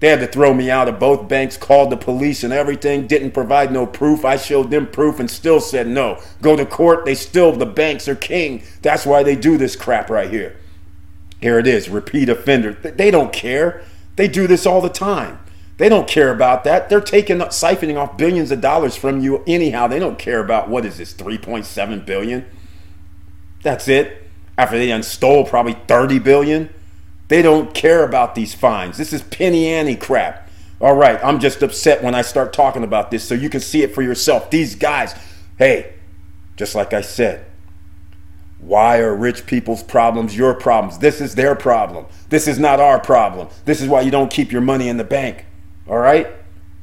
They 0.00 0.08
had 0.08 0.20
to 0.20 0.26
throw 0.26 0.54
me 0.54 0.70
out 0.70 0.88
of 0.88 0.98
both 0.98 1.28
banks, 1.28 1.58
called 1.58 1.90
the 1.90 1.96
police 1.96 2.42
and 2.42 2.52
everything, 2.52 3.06
didn't 3.06 3.32
provide 3.32 3.70
no 3.70 3.86
proof. 3.86 4.24
I 4.24 4.36
showed 4.36 4.70
them 4.70 4.86
proof 4.86 5.20
and 5.20 5.30
still 5.30 5.60
said 5.60 5.86
no. 5.86 6.20
Go 6.40 6.56
to 6.56 6.64
court, 6.64 7.04
they 7.04 7.14
still, 7.14 7.52
the 7.52 7.66
banks 7.66 8.08
are 8.08 8.14
king. 8.14 8.62
That's 8.80 9.04
why 9.04 9.22
they 9.22 9.36
do 9.36 9.58
this 9.58 9.76
crap 9.76 10.08
right 10.08 10.30
here. 10.30 10.56
Here 11.40 11.58
it 11.58 11.66
is, 11.66 11.90
repeat 11.90 12.30
offender. 12.30 12.72
They 12.72 13.10
don't 13.10 13.32
care. 13.32 13.82
They 14.16 14.26
do 14.26 14.46
this 14.46 14.66
all 14.66 14.80
the 14.80 14.88
time. 14.88 15.38
They 15.76 15.88
don't 15.88 16.08
care 16.08 16.30
about 16.30 16.64
that. 16.64 16.88
They're 16.88 17.00
taking 17.00 17.38
siphoning 17.38 17.98
off 17.98 18.18
billions 18.18 18.50
of 18.50 18.60
dollars 18.60 18.96
from 18.96 19.20
you 19.20 19.42
anyhow. 19.46 19.86
They 19.86 19.98
don't 19.98 20.18
care 20.18 20.40
about 20.40 20.68
what 20.68 20.84
is 20.84 20.98
this 20.98 21.14
3.7 21.14 22.04
billion. 22.04 22.46
That's 23.62 23.88
it. 23.88 24.28
After 24.58 24.78
they 24.78 24.88
unstole 24.88 25.48
probably 25.48 25.78
30 25.88 26.18
billion. 26.18 26.70
They 27.30 27.42
don't 27.42 27.72
care 27.72 28.02
about 28.02 28.34
these 28.34 28.54
fines. 28.54 28.98
This 28.98 29.12
is 29.12 29.22
penny 29.22 29.68
ante 29.68 29.94
crap. 29.94 30.50
All 30.80 30.96
right, 30.96 31.20
I'm 31.22 31.38
just 31.38 31.62
upset 31.62 32.02
when 32.02 32.12
I 32.12 32.22
start 32.22 32.52
talking 32.52 32.82
about 32.82 33.12
this 33.12 33.22
so 33.22 33.36
you 33.36 33.48
can 33.48 33.60
see 33.60 33.82
it 33.82 33.94
for 33.94 34.02
yourself. 34.02 34.50
These 34.50 34.74
guys, 34.74 35.14
hey, 35.56 35.94
just 36.56 36.74
like 36.74 36.92
I 36.92 37.02
said, 37.02 37.46
why 38.58 38.98
are 38.98 39.14
rich 39.14 39.46
people's 39.46 39.84
problems 39.84 40.36
your 40.36 40.54
problems? 40.54 40.98
This 40.98 41.20
is 41.20 41.36
their 41.36 41.54
problem. 41.54 42.06
This 42.30 42.48
is 42.48 42.58
not 42.58 42.80
our 42.80 42.98
problem. 42.98 43.46
This 43.64 43.80
is 43.80 43.86
why 43.86 44.00
you 44.00 44.10
don't 44.10 44.32
keep 44.32 44.50
your 44.50 44.60
money 44.60 44.88
in 44.88 44.96
the 44.96 45.04
bank. 45.04 45.46
All 45.86 45.98
right? 45.98 46.26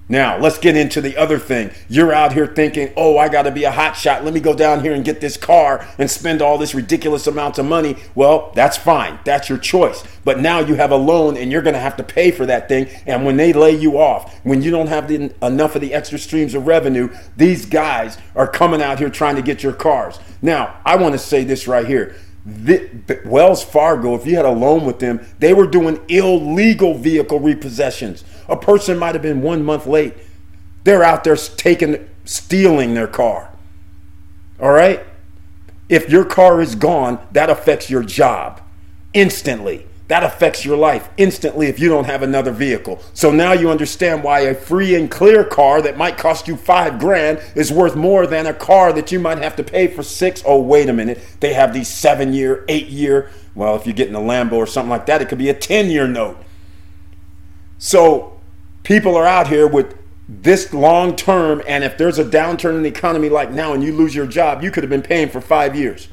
Now, 0.09 0.37
let's 0.37 0.57
get 0.57 0.77
into 0.77 1.01
the 1.01 1.17
other 1.17 1.37
thing. 1.37 1.69
You're 1.89 2.13
out 2.13 2.31
here 2.31 2.47
thinking, 2.47 2.93
oh, 2.95 3.17
I 3.17 3.27
got 3.27 3.41
to 3.41 3.51
be 3.51 3.65
a 3.65 3.71
hot 3.71 3.97
shot. 3.97 4.23
Let 4.23 4.33
me 4.33 4.39
go 4.39 4.55
down 4.55 4.81
here 4.81 4.93
and 4.93 5.03
get 5.03 5.19
this 5.19 5.35
car 5.35 5.85
and 5.97 6.09
spend 6.09 6.41
all 6.41 6.57
this 6.57 6.73
ridiculous 6.73 7.27
amount 7.27 7.57
of 7.57 7.65
money. 7.65 7.97
Well, 8.15 8.53
that's 8.55 8.77
fine. 8.77 9.19
That's 9.25 9.49
your 9.49 9.57
choice. 9.57 10.05
But 10.23 10.39
now 10.39 10.59
you 10.59 10.75
have 10.75 10.91
a 10.91 10.95
loan 10.95 11.35
and 11.35 11.51
you're 11.51 11.61
going 11.61 11.73
to 11.73 11.79
have 11.79 11.97
to 11.97 12.03
pay 12.03 12.31
for 12.31 12.45
that 12.45 12.69
thing. 12.69 12.87
And 13.05 13.25
when 13.25 13.35
they 13.35 13.51
lay 13.51 13.75
you 13.75 13.99
off, 13.99 14.33
when 14.45 14.61
you 14.61 14.71
don't 14.71 14.87
have 14.87 15.09
the, 15.09 15.33
enough 15.45 15.75
of 15.75 15.81
the 15.81 15.93
extra 15.93 16.19
streams 16.19 16.55
of 16.55 16.67
revenue, 16.67 17.09
these 17.35 17.65
guys 17.65 18.17
are 18.33 18.47
coming 18.47 18.81
out 18.81 18.99
here 18.99 19.09
trying 19.09 19.35
to 19.35 19.41
get 19.41 19.61
your 19.61 19.73
cars. 19.73 20.19
Now, 20.41 20.79
I 20.85 20.95
want 20.95 21.13
to 21.13 21.19
say 21.19 21.43
this 21.43 21.67
right 21.67 21.85
here. 21.85 22.15
The, 22.45 23.21
Wells 23.25 23.61
Fargo, 23.61 24.15
if 24.15 24.25
you 24.25 24.37
had 24.37 24.45
a 24.45 24.51
loan 24.51 24.85
with 24.85 24.99
them, 24.99 25.27
they 25.39 25.53
were 25.53 25.67
doing 25.67 25.99
illegal 26.07 26.93
vehicle 26.93 27.41
repossessions. 27.41 28.23
A 28.49 28.57
person 28.57 28.97
might 28.97 29.15
have 29.15 29.21
been 29.21 29.41
one 29.41 29.63
month 29.63 29.85
late. 29.85 30.13
They're 30.83 31.03
out 31.03 31.23
there 31.23 31.35
taking, 31.35 32.09
stealing 32.25 32.93
their 32.93 33.07
car. 33.07 33.51
All 34.59 34.71
right? 34.71 35.03
If 35.89 36.09
your 36.09 36.25
car 36.25 36.61
is 36.61 36.75
gone, 36.75 37.19
that 37.31 37.49
affects 37.49 37.89
your 37.89 38.03
job 38.03 38.61
instantly. 39.13 39.85
That 40.07 40.23
affects 40.23 40.63
your 40.63 40.77
life 40.77 41.09
instantly 41.17 41.67
if 41.67 41.79
you 41.79 41.89
don't 41.89 42.05
have 42.05 42.23
another 42.23 42.51
vehicle. 42.51 43.01
So 43.13 43.29
now 43.29 43.51
you 43.51 43.69
understand 43.69 44.23
why 44.23 44.41
a 44.41 44.55
free 44.55 44.95
and 44.95 45.11
clear 45.11 45.43
car 45.43 45.81
that 45.81 45.97
might 45.97 46.17
cost 46.17 46.47
you 46.47 46.55
five 46.55 46.97
grand 46.97 47.41
is 47.55 47.73
worth 47.73 47.95
more 47.95 48.25
than 48.25 48.45
a 48.45 48.53
car 48.53 48.93
that 48.93 49.11
you 49.11 49.19
might 49.19 49.39
have 49.39 49.57
to 49.57 49.63
pay 49.63 49.87
for 49.87 50.03
six. 50.03 50.41
Oh, 50.45 50.61
wait 50.61 50.87
a 50.87 50.93
minute. 50.93 51.21
They 51.41 51.53
have 51.53 51.73
these 51.73 51.89
seven 51.89 52.33
year, 52.33 52.63
eight 52.69 52.87
year. 52.87 53.31
Well, 53.53 53.75
if 53.75 53.85
you're 53.85 53.95
getting 53.95 54.15
a 54.15 54.19
Lambo 54.19 54.53
or 54.53 54.67
something 54.67 54.89
like 54.89 55.07
that, 55.07 55.21
it 55.21 55.27
could 55.27 55.39
be 55.39 55.49
a 55.49 55.53
10 55.53 55.89
year 55.89 56.07
note. 56.07 56.37
So 57.77 58.36
people 58.87 59.17
are 59.17 59.25
out 59.25 59.49
here 59.49 59.67
with 59.67 59.97
this 60.29 60.73
long 60.73 61.13
term, 61.13 61.61
and 61.67 61.83
if 61.83 61.97
there's 61.97 62.17
a 62.19 62.23
downturn 62.23 62.75
in 62.77 62.83
the 62.83 62.89
economy 62.89 63.27
like 63.27 63.51
now 63.51 63.73
and 63.73 63.83
you 63.83 63.91
lose 63.91 64.15
your 64.15 64.25
job, 64.25 64.63
you 64.63 64.71
could 64.71 64.81
have 64.81 64.89
been 64.89 65.01
paying 65.01 65.27
for 65.27 65.41
five 65.41 65.75
years. 65.75 66.07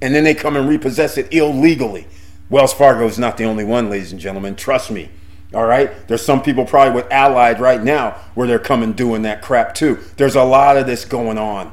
And 0.00 0.14
then 0.14 0.24
they 0.24 0.34
come 0.34 0.56
and 0.56 0.66
repossess 0.66 1.18
it 1.18 1.30
illegally. 1.30 2.06
Wells 2.48 2.72
Fargo 2.72 3.04
is 3.06 3.18
not 3.18 3.36
the 3.36 3.44
only 3.44 3.64
one, 3.64 3.90
ladies 3.90 4.12
and 4.12 4.20
gentlemen. 4.20 4.56
Trust 4.56 4.90
me. 4.90 5.10
All 5.52 5.66
right. 5.66 6.08
There's 6.08 6.24
some 6.24 6.42
people 6.42 6.64
probably 6.64 6.94
with 6.94 7.12
Allied 7.12 7.60
right 7.60 7.82
now 7.82 8.12
where 8.34 8.46
they're 8.46 8.58
coming 8.58 8.94
doing 8.94 9.20
that 9.22 9.42
crap 9.42 9.74
too. 9.74 9.98
There's 10.16 10.36
a 10.36 10.44
lot 10.44 10.78
of 10.78 10.86
this 10.86 11.04
going 11.04 11.36
on, 11.36 11.70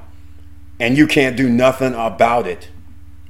and 0.77 0.97
you 0.97 1.07
can't 1.07 1.37
do 1.37 1.47
nothing 1.47 1.93
about 1.93 2.47
it. 2.47 2.69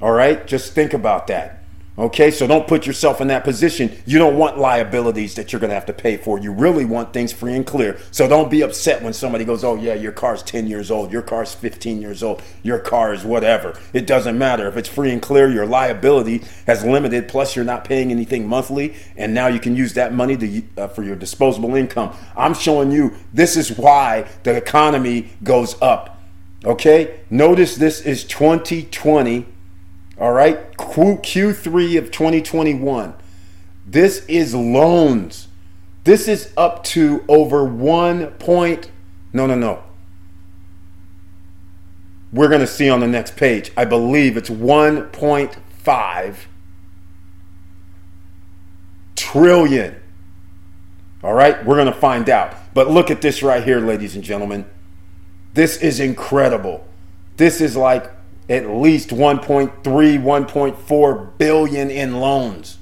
All 0.00 0.12
right. 0.12 0.44
Just 0.46 0.72
think 0.72 0.92
about 0.92 1.28
that. 1.28 1.62
Okay, 1.98 2.30
so 2.30 2.46
don't 2.46 2.68
put 2.68 2.86
yourself 2.86 3.22
in 3.22 3.28
that 3.28 3.42
position. 3.42 3.90
You 4.04 4.18
don't 4.18 4.36
want 4.36 4.58
liabilities 4.58 5.34
that 5.36 5.50
you're 5.50 5.60
going 5.60 5.70
to 5.70 5.74
have 5.74 5.86
to 5.86 5.94
pay 5.94 6.18
for. 6.18 6.38
You 6.38 6.52
really 6.52 6.84
want 6.84 7.14
things 7.14 7.32
free 7.32 7.54
and 7.54 7.66
clear. 7.66 7.98
So 8.10 8.28
don't 8.28 8.50
be 8.50 8.60
upset 8.60 9.02
when 9.02 9.14
somebody 9.14 9.46
goes, 9.46 9.64
Oh, 9.64 9.76
yeah, 9.76 9.94
your 9.94 10.12
car's 10.12 10.42
10 10.42 10.66
years 10.66 10.90
old, 10.90 11.10
your 11.10 11.22
car's 11.22 11.54
15 11.54 12.02
years 12.02 12.22
old, 12.22 12.42
your 12.62 12.78
car 12.78 13.14
is 13.14 13.24
whatever. 13.24 13.78
It 13.94 14.06
doesn't 14.06 14.36
matter. 14.36 14.68
If 14.68 14.76
it's 14.76 14.90
free 14.90 15.10
and 15.10 15.22
clear, 15.22 15.50
your 15.50 15.64
liability 15.64 16.44
has 16.66 16.84
limited, 16.84 17.28
plus 17.28 17.56
you're 17.56 17.64
not 17.64 17.86
paying 17.86 18.10
anything 18.10 18.46
monthly, 18.46 18.94
and 19.16 19.32
now 19.32 19.46
you 19.46 19.58
can 19.58 19.74
use 19.74 19.94
that 19.94 20.12
money 20.12 20.36
to, 20.36 20.62
uh, 20.76 20.88
for 20.88 21.02
your 21.02 21.16
disposable 21.16 21.74
income. 21.76 22.14
I'm 22.36 22.52
showing 22.52 22.92
you 22.92 23.14
this 23.32 23.56
is 23.56 23.78
why 23.78 24.28
the 24.42 24.54
economy 24.54 25.30
goes 25.42 25.80
up. 25.80 26.20
Okay, 26.62 27.20
notice 27.30 27.76
this 27.76 28.00
is 28.02 28.24
2020 28.24 29.46
all 30.18 30.32
right, 30.32 30.72
Q3 30.76 31.98
of 31.98 32.10
2021. 32.10 33.14
This 33.86 34.24
is 34.26 34.54
loans. 34.54 35.48
This 36.04 36.28
is 36.28 36.52
up 36.56 36.84
to 36.84 37.24
over 37.28 37.64
1 37.64 38.26
point. 38.32 38.90
No, 39.32 39.46
no, 39.46 39.54
no. 39.54 39.82
We're 42.32 42.48
going 42.48 42.60
to 42.60 42.66
see 42.66 42.88
on 42.88 43.00
the 43.00 43.06
next 43.06 43.36
page. 43.36 43.70
I 43.76 43.84
believe 43.84 44.36
it's 44.36 44.50
1.5 44.50 46.36
trillion. 49.14 49.96
All 51.22 51.34
right, 51.34 51.64
we're 51.64 51.76
going 51.76 51.92
to 51.92 51.98
find 51.98 52.28
out. 52.28 52.54
But 52.74 52.90
look 52.90 53.10
at 53.10 53.22
this 53.22 53.42
right 53.42 53.64
here, 53.64 53.80
ladies 53.80 54.14
and 54.14 54.22
gentlemen. 54.22 54.66
This 55.54 55.78
is 55.78 55.98
incredible. 56.00 56.86
This 57.36 57.60
is 57.60 57.76
like 57.76 58.10
at 58.48 58.68
least 58.68 59.10
1.3, 59.10 59.82
1.4 59.82 61.38
billion 61.38 61.90
in 61.90 62.20
loans. 62.20 62.78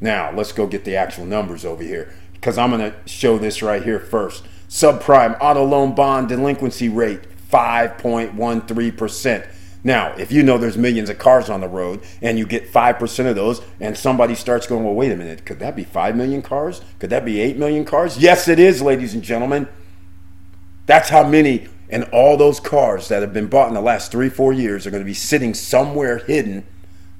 Now, 0.00 0.32
let's 0.32 0.52
go 0.52 0.66
get 0.66 0.84
the 0.84 0.96
actual 0.96 1.26
numbers 1.26 1.64
over 1.64 1.82
here 1.82 2.12
because 2.32 2.58
I'm 2.58 2.70
going 2.70 2.92
to 2.92 2.96
show 3.08 3.38
this 3.38 3.62
right 3.62 3.82
here 3.82 3.98
first. 3.98 4.44
Subprime 4.68 5.36
auto 5.40 5.64
loan 5.64 5.94
bond 5.94 6.28
delinquency 6.28 6.88
rate 6.88 7.20
5.13%. 7.50 9.46
Now, 9.86 10.14
if 10.16 10.32
you 10.32 10.42
know 10.42 10.56
there's 10.56 10.78
millions 10.78 11.10
of 11.10 11.18
cars 11.18 11.50
on 11.50 11.60
the 11.60 11.68
road 11.68 12.02
and 12.22 12.38
you 12.38 12.46
get 12.46 12.72
5% 12.72 13.26
of 13.26 13.36
those 13.36 13.60
and 13.80 13.96
somebody 13.96 14.34
starts 14.34 14.66
going, 14.66 14.82
well, 14.82 14.94
wait 14.94 15.12
a 15.12 15.16
minute, 15.16 15.44
could 15.44 15.58
that 15.60 15.76
be 15.76 15.84
5 15.84 16.16
million 16.16 16.40
cars? 16.40 16.80
Could 16.98 17.10
that 17.10 17.24
be 17.24 17.40
8 17.40 17.58
million 17.58 17.84
cars? 17.84 18.16
Yes, 18.16 18.48
it 18.48 18.58
is, 18.58 18.80
ladies 18.80 19.12
and 19.12 19.22
gentlemen. 19.22 19.68
That's 20.86 21.10
how 21.10 21.26
many 21.26 21.68
and 21.88 22.04
all 22.12 22.36
those 22.36 22.60
cars 22.60 23.08
that 23.08 23.22
have 23.22 23.32
been 23.32 23.48
bought 23.48 23.68
in 23.68 23.74
the 23.74 23.80
last 23.80 24.10
three, 24.10 24.28
four 24.28 24.52
years 24.52 24.86
are 24.86 24.90
going 24.90 25.02
to 25.02 25.06
be 25.06 25.14
sitting 25.14 25.54
somewhere 25.54 26.18
hidden 26.18 26.66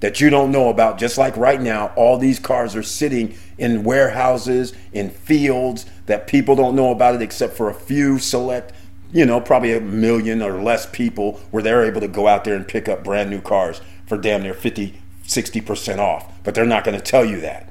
that 0.00 0.20
you 0.20 0.30
don't 0.30 0.50
know 0.50 0.68
about. 0.68 0.98
Just 0.98 1.16
like 1.16 1.36
right 1.36 1.60
now, 1.60 1.92
all 1.96 2.18
these 2.18 2.38
cars 2.38 2.74
are 2.74 2.82
sitting 2.82 3.36
in 3.56 3.84
warehouses, 3.84 4.74
in 4.92 5.10
fields 5.10 5.86
that 6.06 6.26
people 6.26 6.56
don't 6.56 6.76
know 6.76 6.90
about 6.90 7.14
it 7.14 7.22
except 7.22 7.54
for 7.54 7.70
a 7.70 7.74
few 7.74 8.18
select, 8.18 8.72
you 9.12 9.24
know, 9.24 9.40
probably 9.40 9.72
a 9.72 9.80
million 9.80 10.42
or 10.42 10.62
less 10.62 10.86
people 10.86 11.40
where 11.50 11.62
they're 11.62 11.84
able 11.84 12.00
to 12.00 12.08
go 12.08 12.26
out 12.26 12.44
there 12.44 12.56
and 12.56 12.66
pick 12.66 12.88
up 12.88 13.04
brand 13.04 13.30
new 13.30 13.40
cars 13.40 13.80
for 14.06 14.18
damn 14.18 14.42
near 14.42 14.54
50, 14.54 15.00
60% 15.24 15.98
off. 15.98 16.30
But 16.42 16.54
they're 16.54 16.66
not 16.66 16.84
going 16.84 16.98
to 16.98 17.04
tell 17.04 17.24
you 17.24 17.40
that. 17.40 17.70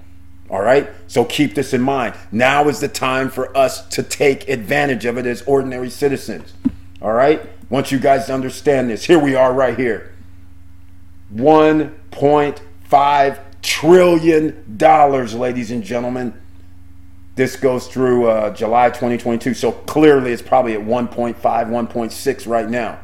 All 0.50 0.62
right? 0.62 0.90
So 1.08 1.26
keep 1.26 1.56
this 1.56 1.74
in 1.74 1.82
mind. 1.82 2.16
Now 2.32 2.68
is 2.68 2.80
the 2.80 2.88
time 2.88 3.30
for 3.30 3.56
us 3.58 3.86
to 3.90 4.04
take 4.04 4.48
advantage 4.48 5.06
of 5.06 5.18
it 5.18 5.26
as 5.26 5.42
ordinary 5.44 5.90
citizens. 5.90 6.54
All 7.04 7.14
right? 7.14 7.42
Once 7.70 7.92
you 7.92 8.00
guys 8.00 8.30
understand 8.30 8.90
this, 8.90 9.04
here 9.04 9.20
we 9.20 9.36
are 9.36 9.54
right 9.54 9.78
here. 9.78 10.14
$1.5 11.36 13.40
trillion, 13.62 14.78
ladies 14.78 15.72
and 15.72 15.84
gentlemen. 15.84 16.34
This 17.36 17.56
goes 17.56 17.88
through 17.88 18.28
uh, 18.28 18.52
July 18.52 18.90
2022. 18.90 19.56
So 19.56 19.72
clearly 19.72 20.32
it's 20.32 20.42
probably 20.42 20.76
at 20.76 20.82
1.5, 20.82 21.36
1.6 21.36 22.48
right 22.48 22.70
now. 22.70 23.00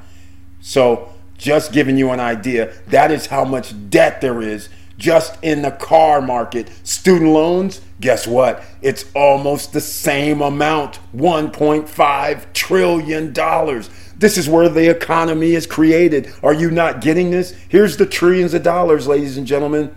So 0.62 1.12
just 1.38 1.74
giving 1.74 1.98
you 1.98 2.12
an 2.12 2.20
idea, 2.20 2.74
that 2.88 3.12
is 3.12 3.26
how 3.26 3.44
much 3.44 3.74
debt 3.90 4.22
there 4.22 4.42
is 4.42 4.70
just 5.00 5.42
in 5.42 5.64
the 5.64 5.72
car 5.72 6.22
market. 6.22 6.70
Student 6.84 7.32
loans, 7.32 7.82
guess 8.00 8.28
what? 8.28 8.64
It's 8.82 9.06
almost 9.16 9.74
the 9.74 9.82
same 9.82 10.42
amount 10.42 11.00
$1.5 11.16 12.54
trillion. 12.54 13.34
This 13.34 14.38
is 14.38 14.50
where 14.50 14.70
the 14.70 14.90
economy 14.92 15.54
is 15.54 15.66
created. 15.66 16.32
Are 16.44 16.54
you 16.54 16.70
not 16.70 17.02
getting 17.02 17.32
this? 17.32 17.54
Here's 17.70 17.98
the 17.98 18.06
trillions 18.06 18.54
of 18.54 18.62
dollars, 18.62 19.08
ladies 19.08 19.38
and 19.38 19.48
gentlemen. 19.48 19.96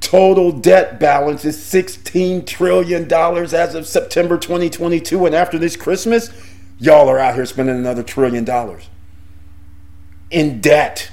Total 0.00 0.52
debt 0.52 0.98
balance 0.98 1.44
is 1.44 1.56
$16 1.58 2.46
trillion 2.46 3.12
as 3.12 3.74
of 3.74 3.86
September 3.86 4.38
2022. 4.38 5.26
And 5.26 5.34
after 5.34 5.58
this 5.58 5.76
Christmas, 5.76 6.30
y'all 6.78 7.08
are 7.08 7.18
out 7.18 7.34
here 7.34 7.46
spending 7.46 7.76
another 7.76 8.02
trillion 8.02 8.44
dollars 8.44 8.88
in 10.30 10.60
debt. 10.60 11.10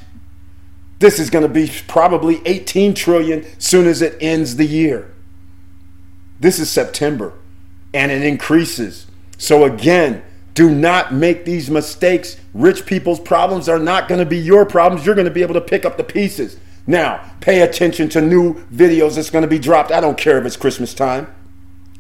This 1.00 1.18
is 1.18 1.30
going 1.30 1.44
to 1.44 1.54
be 1.54 1.72
probably 1.88 2.42
18 2.46 2.94
trillion 2.94 3.46
soon 3.58 3.88
as 3.88 4.02
it 4.02 4.18
ends 4.20 4.58
the 4.58 4.66
year. 4.66 5.12
This 6.40 6.60
is 6.60 6.70
September 6.70 7.34
and 7.94 8.12
it 8.12 8.22
increases. 8.24 9.08
So 9.38 9.64
again, 9.64 10.22
do 10.54 10.70
not 10.70 11.14
make 11.14 11.46
these 11.46 11.70
mistakes. 11.70 12.38
Rich 12.54 12.86
people's 12.86 13.20
problems 13.20 13.70
are 13.70 13.80
not 13.80 14.10
going 14.10 14.20
to 14.20 14.26
be 14.26 14.38
your 14.38 14.66
problems. 14.66 15.06
You're 15.06 15.16
going 15.16 15.26
to 15.26 15.32
be 15.32 15.42
able 15.42 15.54
to 15.54 15.62
pick 15.62 15.86
up 15.86 15.96
the 15.96 16.04
pieces. 16.04 16.58
Now, 16.86 17.32
pay 17.40 17.62
attention 17.62 18.10
to 18.10 18.22
new 18.22 18.66
videos 18.66 19.16
that's 19.16 19.30
going 19.30 19.44
to 19.44 19.48
be 19.48 19.60
dropped. 19.60 19.92
I 19.92 20.02
don't 20.02 20.18
care 20.18 20.38
if 20.38 20.46
it's 20.46 20.58
Christmas 20.58 20.94
time. 20.94 21.34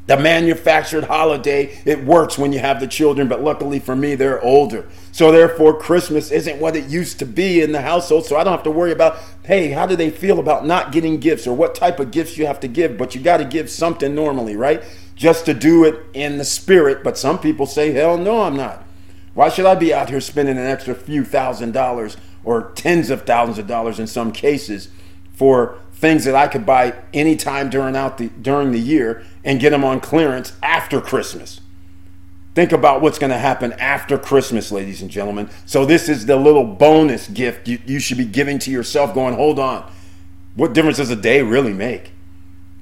The 0.09 0.17
manufactured 0.17 1.03
holiday, 1.03 1.79
it 1.85 2.03
works 2.03 2.35
when 2.35 2.51
you 2.51 2.57
have 2.57 2.79
the 2.79 2.87
children, 2.87 3.27
but 3.27 3.43
luckily 3.43 3.77
for 3.77 3.95
me, 3.95 4.15
they're 4.15 4.43
older. 4.43 4.87
So 5.11 5.31
therefore, 5.31 5.79
Christmas 5.79 6.31
isn't 6.31 6.59
what 6.59 6.75
it 6.75 6.89
used 6.89 7.19
to 7.19 7.27
be 7.27 7.61
in 7.61 7.73
the 7.73 7.83
household. 7.83 8.25
So 8.25 8.35
I 8.35 8.43
don't 8.43 8.53
have 8.53 8.63
to 8.63 8.71
worry 8.71 8.91
about, 8.91 9.19
hey, 9.43 9.69
how 9.69 9.85
do 9.85 9.95
they 9.95 10.09
feel 10.09 10.39
about 10.39 10.65
not 10.65 10.91
getting 10.91 11.19
gifts 11.19 11.45
or 11.45 11.55
what 11.55 11.75
type 11.75 11.99
of 11.99 12.09
gifts 12.09 12.39
you 12.39 12.47
have 12.47 12.59
to 12.61 12.67
give? 12.67 12.97
But 12.97 13.13
you 13.13 13.21
got 13.21 13.37
to 13.37 13.45
give 13.45 13.69
something 13.69 14.15
normally, 14.15 14.55
right? 14.55 14.83
Just 15.13 15.45
to 15.45 15.53
do 15.53 15.83
it 15.83 16.03
in 16.15 16.39
the 16.39 16.45
spirit. 16.45 17.03
But 17.03 17.15
some 17.15 17.37
people 17.37 17.67
say, 17.67 17.91
hell 17.91 18.17
no, 18.17 18.41
I'm 18.41 18.57
not. 18.57 18.83
Why 19.35 19.49
should 19.49 19.67
I 19.67 19.75
be 19.75 19.93
out 19.93 20.09
here 20.09 20.21
spending 20.21 20.57
an 20.57 20.65
extra 20.65 20.95
few 20.95 21.23
thousand 21.23 21.73
dollars 21.73 22.17
or 22.43 22.71
tens 22.71 23.11
of 23.11 23.27
thousands 23.27 23.59
of 23.59 23.67
dollars 23.67 23.99
in 23.99 24.07
some 24.07 24.31
cases 24.31 24.89
for 25.39 25.77
things 25.93 26.25
that 26.25 26.35
I 26.35 26.49
could 26.49 26.65
buy 26.65 26.93
anytime 27.13 27.69
during 27.69 27.95
out 27.95 28.17
the 28.17 28.27
during 28.27 28.73
the 28.73 28.79
year 28.79 29.23
and 29.45 29.57
get 29.57 29.69
them 29.69 29.85
on 29.85 30.01
clearance 30.01 30.51
after 30.61 30.99
Christmas. 30.99 31.61
Think 32.55 32.73
about 32.73 33.01
what's 33.01 33.17
going 33.17 33.31
to 33.31 33.37
happen 33.37 33.71
after 33.73 34.17
Christmas, 34.17 34.69
ladies 34.69 35.01
and 35.01 35.09
gentlemen. 35.09 35.49
So, 35.65 35.85
this 35.85 36.09
is 36.09 36.25
the 36.25 36.35
little 36.35 36.65
bonus 36.65 37.29
gift 37.29 37.69
you, 37.69 37.79
you 37.85 38.01
should 38.01 38.17
be 38.17 38.25
giving 38.25 38.59
to 38.59 38.71
yourself, 38.71 39.13
going, 39.13 39.33
hold 39.35 39.59
on. 39.59 39.89
What 40.55 40.73
difference 40.73 40.97
does 40.97 41.09
a 41.09 41.15
day 41.15 41.41
really 41.41 41.73
make? 41.73 42.11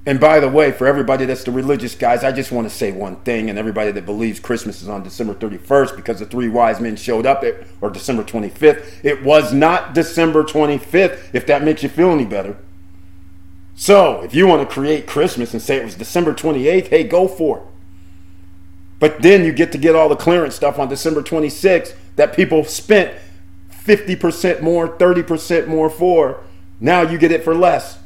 And 0.07 0.21
by 0.21 0.39
the 0.39 0.47
way, 0.47 0.71
for 0.71 0.87
everybody 0.87 1.25
that's 1.25 1.43
the 1.43 1.51
religious 1.51 1.93
guys, 1.93 2.23
I 2.23 2.31
just 2.31 2.49
want 2.49 2.65
to 2.65 2.73
say 2.73 2.93
one 2.93 3.17
thing, 3.17 3.49
and 3.49 3.59
everybody 3.59 3.91
that 3.91 4.05
believes 4.05 4.39
Christmas 4.39 4.81
is 4.81 4.87
on 4.87 5.03
December 5.03 5.33
31st 5.33 5.97
because 5.97 6.19
the 6.19 6.25
three 6.25 6.47
wise 6.47 6.79
men 6.79 6.95
showed 6.95 7.25
up, 7.25 7.43
at, 7.43 7.55
or 7.81 7.89
December 7.89 8.23
25th. 8.23 9.03
It 9.03 9.21
was 9.21 9.51
not 9.51 9.93
December 9.93 10.45
25th, 10.45 11.19
if 11.33 11.45
that 11.47 11.61
makes 11.61 11.83
you 11.83 11.89
feel 11.89 12.11
any 12.11 12.23
better. 12.23 12.55
So, 13.75 14.21
if 14.21 14.33
you 14.33 14.47
want 14.47 14.65
to 14.65 14.73
create 14.73 15.07
Christmas 15.07 15.51
and 15.51 15.61
say 15.61 15.75
it 15.75 15.83
was 15.83 15.95
December 15.95 16.33
28th, 16.33 16.87
hey, 16.87 17.03
go 17.03 17.27
for 17.27 17.57
it. 17.57 17.63
But 18.99 19.21
then 19.21 19.43
you 19.43 19.51
get 19.51 19.73
to 19.73 19.77
get 19.77 19.93
all 19.93 20.07
the 20.07 20.15
clearance 20.15 20.55
stuff 20.55 20.79
on 20.79 20.87
December 20.87 21.21
26th 21.21 21.93
that 22.15 22.33
people 22.33 22.63
spent 22.63 23.13
50% 23.69 24.61
more, 24.61 24.87
30% 24.87 25.67
more 25.67 25.89
for. 25.89 26.45
Now 26.79 27.01
you 27.01 27.17
get 27.17 27.33
it 27.33 27.43
for 27.43 27.53
less. 27.53 27.99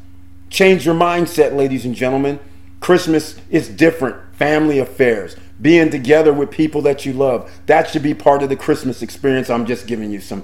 Change 0.52 0.86
your 0.86 0.96
mindset, 0.96 1.56
ladies 1.56 1.86
and 1.86 1.96
gentlemen. 1.96 2.38
Christmas 2.82 3.40
is 3.50 3.70
different. 3.70 4.18
Family 4.36 4.80
affairs, 4.80 5.38
being 5.62 5.90
together 5.90 6.34
with 6.34 6.52
people 6.52 6.82
that 6.82 7.06
you 7.06 7.14
love. 7.14 7.50
That 7.68 7.90
should 7.90 8.04
be 8.04 8.14
part 8.14 8.44
of 8.44 8.50
the 8.50 8.58
Christmas 8.58 9.02
experience. 9.02 9.50
I'm 9.50 9.66
just 9.66 9.88
giving 9.88 10.12
you 10.12 10.20
some 10.20 10.44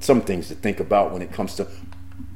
some 0.00 0.20
things 0.20 0.48
to 0.48 0.54
think 0.54 0.80
about 0.80 1.12
when 1.12 1.22
it 1.22 1.32
comes 1.32 1.54
to 1.56 1.66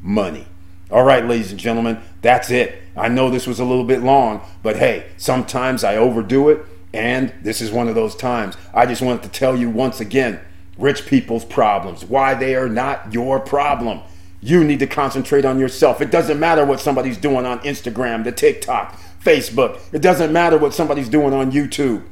money. 0.00 0.46
All 0.90 1.04
right, 1.04 1.24
ladies 1.24 1.50
and 1.50 1.60
gentlemen, 1.60 2.00
that's 2.22 2.50
it. 2.50 2.82
I 2.96 3.08
know 3.08 3.28
this 3.28 3.46
was 3.46 3.60
a 3.60 3.64
little 3.64 3.84
bit 3.84 4.02
long, 4.02 4.40
but 4.62 4.76
hey, 4.76 5.06
sometimes 5.18 5.84
I 5.84 5.96
overdo 5.96 6.48
it, 6.48 6.64
and 6.94 7.32
this 7.42 7.60
is 7.60 7.70
one 7.70 7.88
of 7.88 7.94
those 7.94 8.16
times. 8.16 8.56
I 8.72 8.86
just 8.86 9.02
wanted 9.02 9.22
to 9.24 9.28
tell 9.28 9.54
you 9.54 9.68
once 9.68 10.00
again 10.00 10.40
rich 10.78 11.04
people's 11.06 11.44
problems, 11.44 12.06
why 12.06 12.32
they 12.32 12.56
are 12.56 12.70
not 12.70 13.12
your 13.12 13.38
problem. 13.38 14.00
You 14.42 14.64
need 14.64 14.80
to 14.80 14.88
concentrate 14.88 15.44
on 15.44 15.58
yourself. 15.60 16.00
It 16.00 16.10
doesn't 16.10 16.40
matter 16.40 16.66
what 16.66 16.80
somebody's 16.80 17.16
doing 17.16 17.46
on 17.46 17.60
Instagram, 17.60 18.24
the 18.24 18.32
TikTok, 18.32 19.00
Facebook. 19.24 19.80
It 19.92 20.02
doesn't 20.02 20.32
matter 20.32 20.58
what 20.58 20.74
somebody's 20.74 21.08
doing 21.08 21.32
on 21.32 21.52
YouTube. 21.52 22.04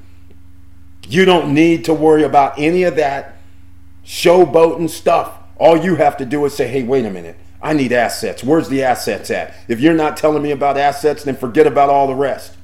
You 1.08 1.24
don't 1.24 1.52
need 1.52 1.84
to 1.86 1.94
worry 1.94 2.22
about 2.22 2.56
any 2.56 2.84
of 2.84 2.94
that 2.96 3.36
showboating 4.04 4.88
stuff. 4.88 5.32
All 5.56 5.76
you 5.76 5.96
have 5.96 6.16
to 6.18 6.24
do 6.24 6.44
is 6.44 6.54
say, 6.54 6.68
hey, 6.68 6.84
wait 6.84 7.04
a 7.04 7.10
minute. 7.10 7.36
I 7.60 7.72
need 7.72 7.92
assets. 7.92 8.44
Where's 8.44 8.68
the 8.68 8.84
assets 8.84 9.30
at? 9.30 9.52
If 9.66 9.80
you're 9.80 9.92
not 9.92 10.16
telling 10.16 10.42
me 10.42 10.52
about 10.52 10.78
assets, 10.78 11.24
then 11.24 11.36
forget 11.36 11.66
about 11.66 11.90
all 11.90 12.06
the 12.06 12.14
rest. 12.14 12.56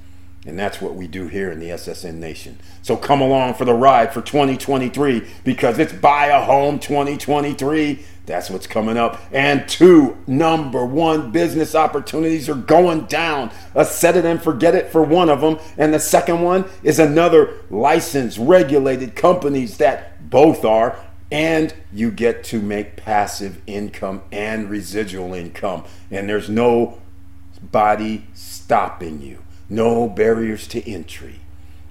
And 0.47 0.57
that's 0.57 0.81
what 0.81 0.95
we 0.95 1.09
do 1.09 1.27
here 1.27 1.51
in 1.51 1.59
the 1.59 1.71
SSN 1.71 2.15
Nation. 2.15 2.61
So 2.81 2.97
come 2.97 3.21
along 3.21 3.55
for 3.55 3.65
the 3.65 3.75
ride 3.75 4.15
for 4.15 4.23
2023 4.23 5.27
because 5.43 5.81
it's 5.81 5.93
buy 5.93 6.27
a 6.27 6.41
home 6.41 6.79
2023. 6.79 7.99
That's 8.27 8.49
what's 8.49 8.69
coming 8.69 8.97
up. 8.97 9.21
And 9.33 9.69
two 9.69 10.17
number 10.29 10.87
one 10.87 11.33
business 11.33 11.75
opportunities 11.75 12.49
are 12.49 12.55
going 12.55 13.07
down. 13.07 13.51
A 13.75 13.85
set 13.85 14.17
it 14.17 14.25
and 14.25 14.41
forget 14.41 14.77
it 14.77 14.91
for 14.93 15.03
one 15.03 15.29
of 15.29 15.41
them. 15.41 15.59
And 15.77 15.93
the 15.93 15.99
second 15.99 16.43
one 16.43 16.65
is 16.85 17.01
another 17.01 17.55
licensed, 17.69 18.39
regulated 18.39 19.17
companies 19.17 19.79
that 19.79 20.31
both 20.31 20.65
are. 20.65 20.97
And 21.33 21.75
you 21.93 22.13
get 22.13 22.45
to 22.45 22.61
make 22.63 22.95
passive 22.95 23.61
income 23.67 24.23
and 24.31 24.71
residual 24.71 25.35
income. 25.35 25.83
And 26.09 26.29
there's 26.29 26.49
nobody 26.49 28.27
stopping 28.33 29.23
you 29.23 29.43
no 29.69 30.09
barriers 30.09 30.67
to 30.69 30.91
entry. 30.91 31.41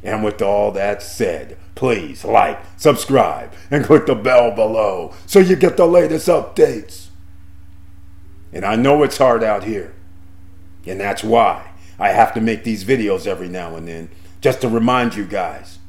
And 0.04 0.24
with 0.24 0.42
all 0.42 0.72
that 0.72 1.02
said, 1.02 1.58
please 1.74 2.24
like, 2.24 2.60
subscribe, 2.78 3.52
and 3.72 3.84
click 3.84 4.06
the 4.06 4.16
bell 4.16 4.52
below 4.52 5.14
so 5.26 5.40
you 5.40 5.56
get 5.56 5.78
the 5.78 5.88
latest 5.88 6.28
updates. 6.28 7.08
And 8.54 8.64
I 8.64 8.76
know 8.76 9.04
it's 9.04 9.18
hard 9.18 9.44
out 9.44 9.64
here. 9.64 9.94
And 10.86 11.00
that's 11.00 11.24
why 11.24 11.72
I 12.00 12.10
have 12.10 12.34
to 12.36 12.42
make 12.42 12.64
these 12.64 12.84
videos 12.84 13.26
every 13.26 13.50
now 13.50 13.76
and 13.76 13.88
then 13.88 14.10
just 14.42 14.62
to 14.62 14.70
remind 14.70 15.16
you 15.16 15.26
guys 15.26 15.80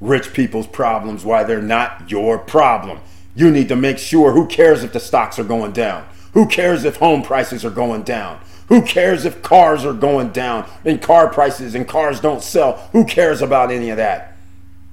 rich 0.00 0.34
people's 0.34 0.66
problems, 0.66 1.24
why 1.24 1.44
they're 1.44 1.62
not 1.62 2.10
your 2.10 2.36
problem. 2.36 3.00
You 3.34 3.50
need 3.50 3.68
to 3.68 3.76
make 3.76 3.98
sure 3.98 4.32
who 4.32 4.46
cares 4.46 4.84
if 4.84 4.92
the 4.92 5.00
stocks 5.00 5.38
are 5.38 5.44
going 5.44 5.72
down? 5.72 6.06
Who 6.34 6.46
cares 6.46 6.84
if 6.84 6.96
home 6.96 7.22
prices 7.22 7.64
are 7.64 7.70
going 7.70 8.02
down? 8.02 8.40
Who 8.72 8.80
cares 8.80 9.26
if 9.26 9.42
cars 9.42 9.84
are 9.84 9.92
going 9.92 10.30
down 10.30 10.66
and 10.82 11.02
car 11.02 11.28
prices 11.28 11.74
and 11.74 11.86
cars 11.86 12.20
don't 12.20 12.42
sell? 12.42 12.88
Who 12.92 13.04
cares 13.04 13.42
about 13.42 13.70
any 13.70 13.90
of 13.90 13.98
that? 13.98 14.34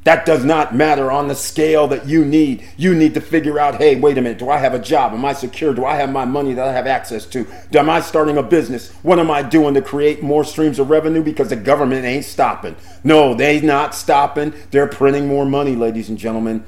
That 0.04 0.26
does 0.26 0.44
not 0.44 0.76
matter 0.76 1.10
on 1.10 1.30
the 1.30 1.34
scale 1.34 1.88
that 1.88 2.06
you 2.06 2.26
need. 2.26 2.68
You 2.76 2.94
need 2.94 3.14
to 3.14 3.22
figure 3.22 3.58
out 3.58 3.76
hey, 3.76 3.96
wait 3.96 4.18
a 4.18 4.22
minute, 4.22 4.38
do 4.38 4.50
I 4.50 4.58
have 4.58 4.74
a 4.74 4.80
job? 4.80 5.14
Am 5.14 5.24
I 5.24 5.32
secure? 5.32 5.74
Do 5.74 5.86
I 5.86 5.96
have 5.96 6.12
my 6.12 6.26
money 6.26 6.54
that 6.56 6.68
I 6.68 6.74
have 6.74 6.88
access 6.88 7.26
to? 7.28 7.48
Am 7.74 7.90
I 7.90 8.02
starting 8.02 8.36
a 8.36 8.44
business? 8.44 8.92
What 9.02 9.18
am 9.18 9.32
I 9.32 9.44
doing 9.44 9.76
to 9.76 9.82
create 9.82 10.22
more 10.22 10.44
streams 10.44 10.78
of 10.78 10.90
revenue? 10.90 11.24
Because 11.24 11.48
the 11.48 11.56
government 11.56 12.04
ain't 12.04 12.26
stopping. 12.26 12.76
No, 13.06 13.34
they 13.34 13.62
not 13.62 13.96
stopping. 13.96 14.54
They're 14.72 14.88
printing 14.88 15.26
more 15.26 15.46
money, 15.46 15.78
ladies 15.78 16.10
and 16.10 16.18
gentlemen. 16.18 16.66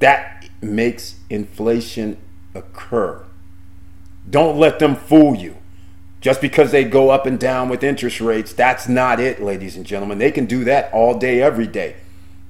That 0.00 0.48
makes 0.60 1.20
inflation 1.30 2.16
occur. 2.52 3.24
Don't 4.28 4.58
let 4.58 4.80
them 4.80 4.96
fool 4.96 5.36
you. 5.36 5.57
Just 6.20 6.40
because 6.40 6.72
they 6.72 6.84
go 6.84 7.10
up 7.10 7.26
and 7.26 7.38
down 7.38 7.68
with 7.68 7.84
interest 7.84 8.20
rates, 8.20 8.52
that's 8.52 8.88
not 8.88 9.20
it, 9.20 9.40
ladies 9.40 9.76
and 9.76 9.86
gentlemen. 9.86 10.18
They 10.18 10.32
can 10.32 10.46
do 10.46 10.64
that 10.64 10.92
all 10.92 11.16
day, 11.16 11.40
every 11.40 11.66
day. 11.66 11.96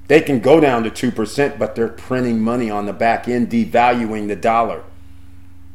They 0.07 0.21
can 0.21 0.39
go 0.39 0.59
down 0.59 0.83
to 0.83 0.89
2%, 0.89 1.59
but 1.59 1.75
they're 1.75 1.87
printing 1.87 2.39
money 2.39 2.71
on 2.71 2.87
the 2.87 2.93
back 2.93 3.27
end, 3.27 3.51
devaluing 3.51 4.27
the 4.27 4.35
dollar. 4.35 4.83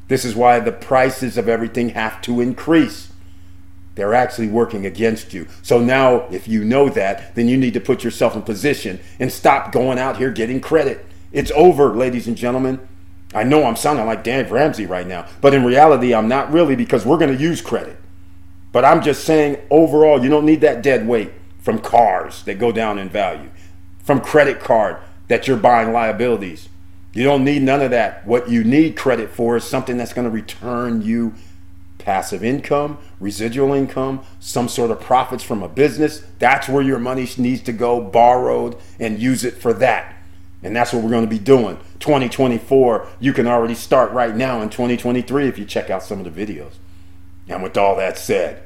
This 0.08 0.24
is 0.24 0.34
why 0.34 0.58
the 0.58 0.72
prices 0.72 1.38
of 1.38 1.48
everything 1.48 1.90
have 1.90 2.20
to 2.22 2.40
increase. 2.40 3.12
They're 3.94 4.12
actually 4.12 4.48
working 4.48 4.84
against 4.84 5.32
you. 5.32 5.46
So 5.62 5.78
now, 5.78 6.26
if 6.30 6.48
you 6.48 6.64
know 6.64 6.88
that, 6.88 7.36
then 7.36 7.46
you 7.46 7.56
need 7.56 7.74
to 7.74 7.80
put 7.80 8.02
yourself 8.02 8.34
in 8.34 8.42
position 8.42 8.98
and 9.20 9.30
stop 9.30 9.70
going 9.70 9.98
out 9.98 10.16
here 10.16 10.32
getting 10.32 10.60
credit. 10.60 11.06
It's 11.30 11.52
over, 11.52 11.94
ladies 11.94 12.26
and 12.26 12.36
gentlemen. 12.36 12.80
I 13.34 13.42
know 13.42 13.64
I'm 13.64 13.76
sounding 13.76 14.06
like 14.06 14.24
Dave 14.24 14.50
Ramsey 14.50 14.86
right 14.86 15.06
now, 15.06 15.26
but 15.40 15.54
in 15.54 15.64
reality, 15.64 16.14
I'm 16.14 16.28
not 16.28 16.52
really 16.52 16.76
because 16.76 17.04
we're 17.04 17.18
going 17.18 17.36
to 17.36 17.42
use 17.42 17.60
credit. 17.60 17.98
But 18.72 18.84
I'm 18.84 19.02
just 19.02 19.24
saying, 19.24 19.58
overall, 19.70 20.22
you 20.22 20.30
don't 20.30 20.46
need 20.46 20.60
that 20.62 20.82
dead 20.82 21.06
weight 21.06 21.32
from 21.60 21.78
cars 21.78 22.42
that 22.44 22.58
go 22.58 22.72
down 22.72 22.98
in 22.98 23.08
value, 23.08 23.50
from 24.02 24.20
credit 24.20 24.60
card 24.60 24.98
that 25.28 25.48
you're 25.48 25.56
buying 25.56 25.92
liabilities. 25.92 26.68
You 27.12 27.24
don't 27.24 27.44
need 27.44 27.62
none 27.62 27.80
of 27.80 27.90
that. 27.92 28.26
What 28.26 28.48
you 28.48 28.64
need 28.64 28.96
credit 28.96 29.30
for 29.30 29.56
is 29.56 29.64
something 29.64 29.96
that's 29.96 30.12
going 30.12 30.26
to 30.26 30.30
return 30.30 31.02
you 31.02 31.34
passive 31.98 32.44
income, 32.44 32.98
residual 33.18 33.72
income, 33.72 34.22
some 34.38 34.68
sort 34.68 34.90
of 34.90 35.00
profits 35.00 35.42
from 35.42 35.62
a 35.62 35.68
business. 35.68 36.24
That's 36.38 36.68
where 36.68 36.82
your 36.82 36.98
money 36.98 37.28
needs 37.38 37.62
to 37.62 37.72
go 37.72 38.00
borrowed 38.00 38.76
and 39.00 39.18
use 39.18 39.44
it 39.44 39.54
for 39.54 39.72
that. 39.74 40.14
And 40.62 40.74
that's 40.74 40.92
what 40.92 41.02
we're 41.02 41.10
going 41.10 41.24
to 41.24 41.30
be 41.30 41.38
doing. 41.38 41.78
2024, 42.04 43.08
you 43.18 43.32
can 43.32 43.46
already 43.46 43.74
start 43.74 44.12
right 44.12 44.36
now 44.36 44.60
in 44.60 44.68
2023 44.68 45.48
if 45.48 45.58
you 45.58 45.64
check 45.64 45.88
out 45.88 46.02
some 46.02 46.20
of 46.20 46.34
the 46.34 46.46
videos. 46.46 46.74
And 47.48 47.62
with 47.62 47.78
all 47.78 47.96
that 47.96 48.18
said, 48.18 48.62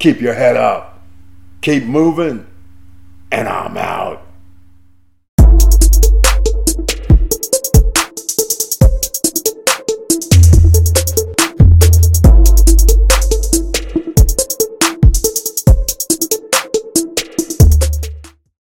keep 0.00 0.20
your 0.20 0.34
head 0.34 0.56
up, 0.56 1.00
keep 1.60 1.84
moving, 1.84 2.48
and 3.30 3.48
I'm 3.48 3.76
out. 3.76 4.26